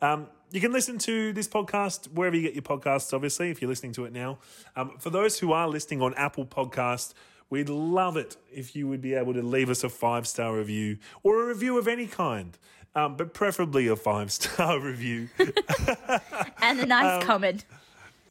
Um, 0.00 0.28
you 0.50 0.60
can 0.60 0.72
listen 0.72 0.98
to 0.98 1.32
this 1.32 1.46
podcast 1.48 2.06
wherever 2.12 2.34
you 2.36 2.42
get 2.42 2.54
your 2.54 2.62
podcasts, 2.62 3.12
obviously, 3.12 3.50
if 3.50 3.60
you're 3.60 3.68
listening 3.68 3.92
to 3.92 4.04
it 4.04 4.12
now. 4.12 4.38
Um, 4.76 4.96
for 4.98 5.10
those 5.10 5.38
who 5.40 5.52
are 5.52 5.68
listening 5.68 6.00
on 6.02 6.14
Apple 6.14 6.46
Podcast, 6.46 7.14
we'd 7.50 7.68
love 7.68 8.16
it 8.16 8.36
if 8.52 8.74
you 8.76 8.88
would 8.88 9.00
be 9.00 9.14
able 9.14 9.34
to 9.34 9.42
leave 9.42 9.70
us 9.70 9.84
a 9.84 9.88
five 9.88 10.26
star 10.26 10.56
review 10.56 10.98
or 11.22 11.42
a 11.42 11.46
review 11.46 11.78
of 11.78 11.86
any 11.88 12.06
kind, 12.06 12.56
um, 12.94 13.16
but 13.16 13.34
preferably 13.34 13.86
a 13.88 13.96
five 13.96 14.32
star 14.32 14.78
review. 14.90 15.28
And 16.60 16.80
a 16.80 16.82
Um, 16.82 16.88
nice 16.88 17.24
comment. 17.24 17.64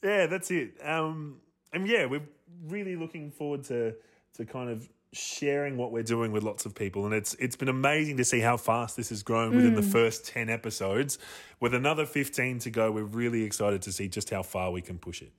yeah, 0.03 0.25
that's 0.27 0.51
it. 0.51 0.73
Um, 0.83 1.37
and 1.73 1.87
yeah, 1.87 2.05
we're 2.05 2.21
really 2.67 2.95
looking 2.95 3.31
forward 3.31 3.63
to 3.65 3.93
to 4.35 4.45
kind 4.45 4.69
of 4.69 4.87
sharing 5.13 5.77
what 5.77 5.91
we're 5.91 6.03
doing 6.03 6.31
with 6.31 6.43
lots 6.43 6.65
of 6.65 6.75
people, 6.75 7.05
and 7.05 7.13
it's 7.13 7.33
it's 7.35 7.55
been 7.55 7.69
amazing 7.69 8.17
to 8.17 8.23
see 8.23 8.39
how 8.39 8.57
fast 8.57 8.97
this 8.97 9.09
has 9.09 9.23
grown 9.23 9.55
within 9.55 9.75
the 9.75 9.81
first 9.81 10.25
ten 10.27 10.49
episodes. 10.49 11.17
With 11.59 11.73
another 11.73 12.05
fifteen 12.05 12.59
to 12.59 12.69
go, 12.69 12.91
we're 12.91 13.03
really 13.03 13.43
excited 13.43 13.81
to 13.83 13.91
see 13.91 14.07
just 14.07 14.29
how 14.29 14.43
far 14.43 14.71
we 14.71 14.81
can 14.81 14.97
push 14.97 15.21
it. 15.21 15.31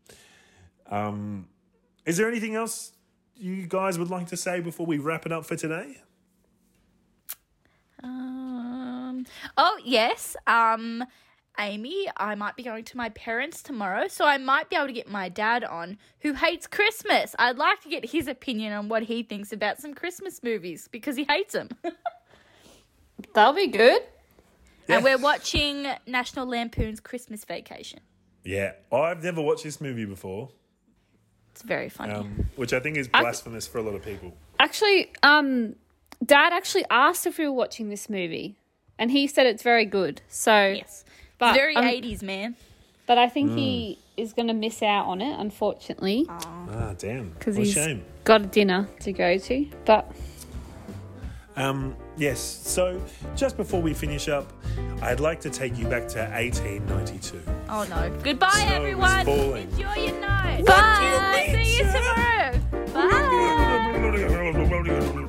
Um, 0.91 1.49
is 2.07 2.17
there 2.17 2.29
anything 2.29 2.55
else 2.55 2.93
you 3.37 3.67
guys 3.67 3.99
would 3.99 4.11
like 4.11 4.29
to 4.29 4.37
say 4.37 4.61
before 4.61 4.87
we 4.87 4.99
wrap 4.99 5.27
it 5.27 5.33
up 5.33 5.45
for 5.45 5.57
today? 5.57 6.01
Um, 8.03 9.27
oh 9.57 9.79
yes. 9.85 10.37
Um, 10.47 11.05
Amy, 11.59 12.09
I 12.17 12.35
might 12.35 12.57
be 12.57 12.63
going 12.63 12.85
to 12.85 12.97
my 12.97 13.09
parents 13.11 13.63
tomorrow, 13.63 14.07
so 14.09 14.25
I 14.25 14.39
might 14.39 14.71
be 14.71 14.77
able 14.77 14.87
to 14.87 14.93
get 14.93 15.09
my 15.11 15.29
dad 15.29 15.65
on, 15.65 15.99
who 16.21 16.35
hates 16.35 16.67
Christmas. 16.67 17.35
I'd 17.39 17.57
like 17.59 17.81
to 17.83 17.89
get 17.89 18.05
his 18.11 18.29
opinion 18.29 18.73
on 18.73 18.89
what 18.89 19.03
he 19.05 19.23
thinks 19.23 19.53
about 19.53 19.79
some 19.81 19.93
Christmas 19.95 20.43
movies 20.43 20.89
because 20.91 21.17
he 21.17 21.25
hates 21.25 21.53
them. 21.55 21.69
That'll 23.35 23.53
be 23.55 23.67
good. 23.67 24.03
and 24.89 25.03
we're 25.05 25.19
watching 25.19 25.87
National 26.07 26.47
Lampoon's 26.47 27.01
Christmas 27.01 27.45
Vacation. 27.45 28.01
Yeah, 28.45 28.73
I've 28.93 29.23
never 29.23 29.43
watched 29.43 29.65
this 29.65 29.81
movie 29.81 30.05
before, 30.05 30.49
It's 31.53 31.63
very 31.63 31.89
funny. 31.89 32.13
um, 32.15 32.49
which 32.57 32.73
I 32.73 32.81
think 32.81 32.97
is 32.97 33.09
blasphemous 33.09 33.67
for 33.67 33.79
a 33.79 33.83
lot 33.83 33.95
of 33.95 34.03
people. 34.05 34.35
Actually, 34.61 35.11
um, 35.23 35.75
Dad 36.25 36.53
actually 36.53 36.85
asked 36.91 37.27
if 37.27 37.37
we 37.39 37.47
were 37.47 37.53
watching 37.53 37.91
this 37.91 38.09
movie, 38.09 38.57
and 38.99 39.11
he 39.11 39.27
said 39.27 39.47
it's 39.47 39.63
very 39.63 39.85
good. 39.85 40.23
So, 40.29 40.53
Yes. 40.77 41.05
But 41.39 41.55
Very 41.55 41.77
um, 41.77 41.85
80s, 41.85 42.23
man. 42.23 42.57
But 43.07 43.19
I 43.19 43.29
think 43.29 43.53
mm. 43.53 43.59
he 43.59 43.99
is 44.17 44.33
going 44.33 44.49
to 44.49 44.55
miss 44.55 44.83
out 44.83 45.07
on 45.07 45.23
it, 45.23 45.39
unfortunately. 45.39 46.27
Ah, 46.29 46.67
ah 46.71 46.95
damn. 46.99 47.31
Because 47.31 47.55
he's 47.57 47.73
shame. 47.73 48.05
got 48.25 48.43
a 48.43 48.47
dinner 48.47 48.89
to 49.01 49.13
go 49.13 49.39
to. 49.39 49.67
But. 49.85 50.11
Um, 51.57 51.97
yes, 52.17 52.39
so 52.39 53.01
just 53.35 53.57
before 53.57 53.81
we 53.81 53.95
finish 53.95 54.29
up, 54.29 54.53
I'd 55.01 55.21
like 55.21 55.41
to 55.41 55.51
take 55.51 55.79
you 55.79 55.87
back 55.87 56.07
to 56.09 56.19
1892. 56.19 57.41
Oh 57.69 57.87
no. 57.89 58.11
Goodbye, 58.23 58.51
Snow 58.51 58.75
everyone. 58.75 59.29
Enjoy 59.29 59.95
your 59.95 60.21
night. 60.21 60.61
What 60.61 60.69
Bye. 60.69 61.47
You 61.49 61.65
See 61.65 61.79
you 61.79 61.85
tomorrow. 61.85 62.53
Bye. 62.93 65.23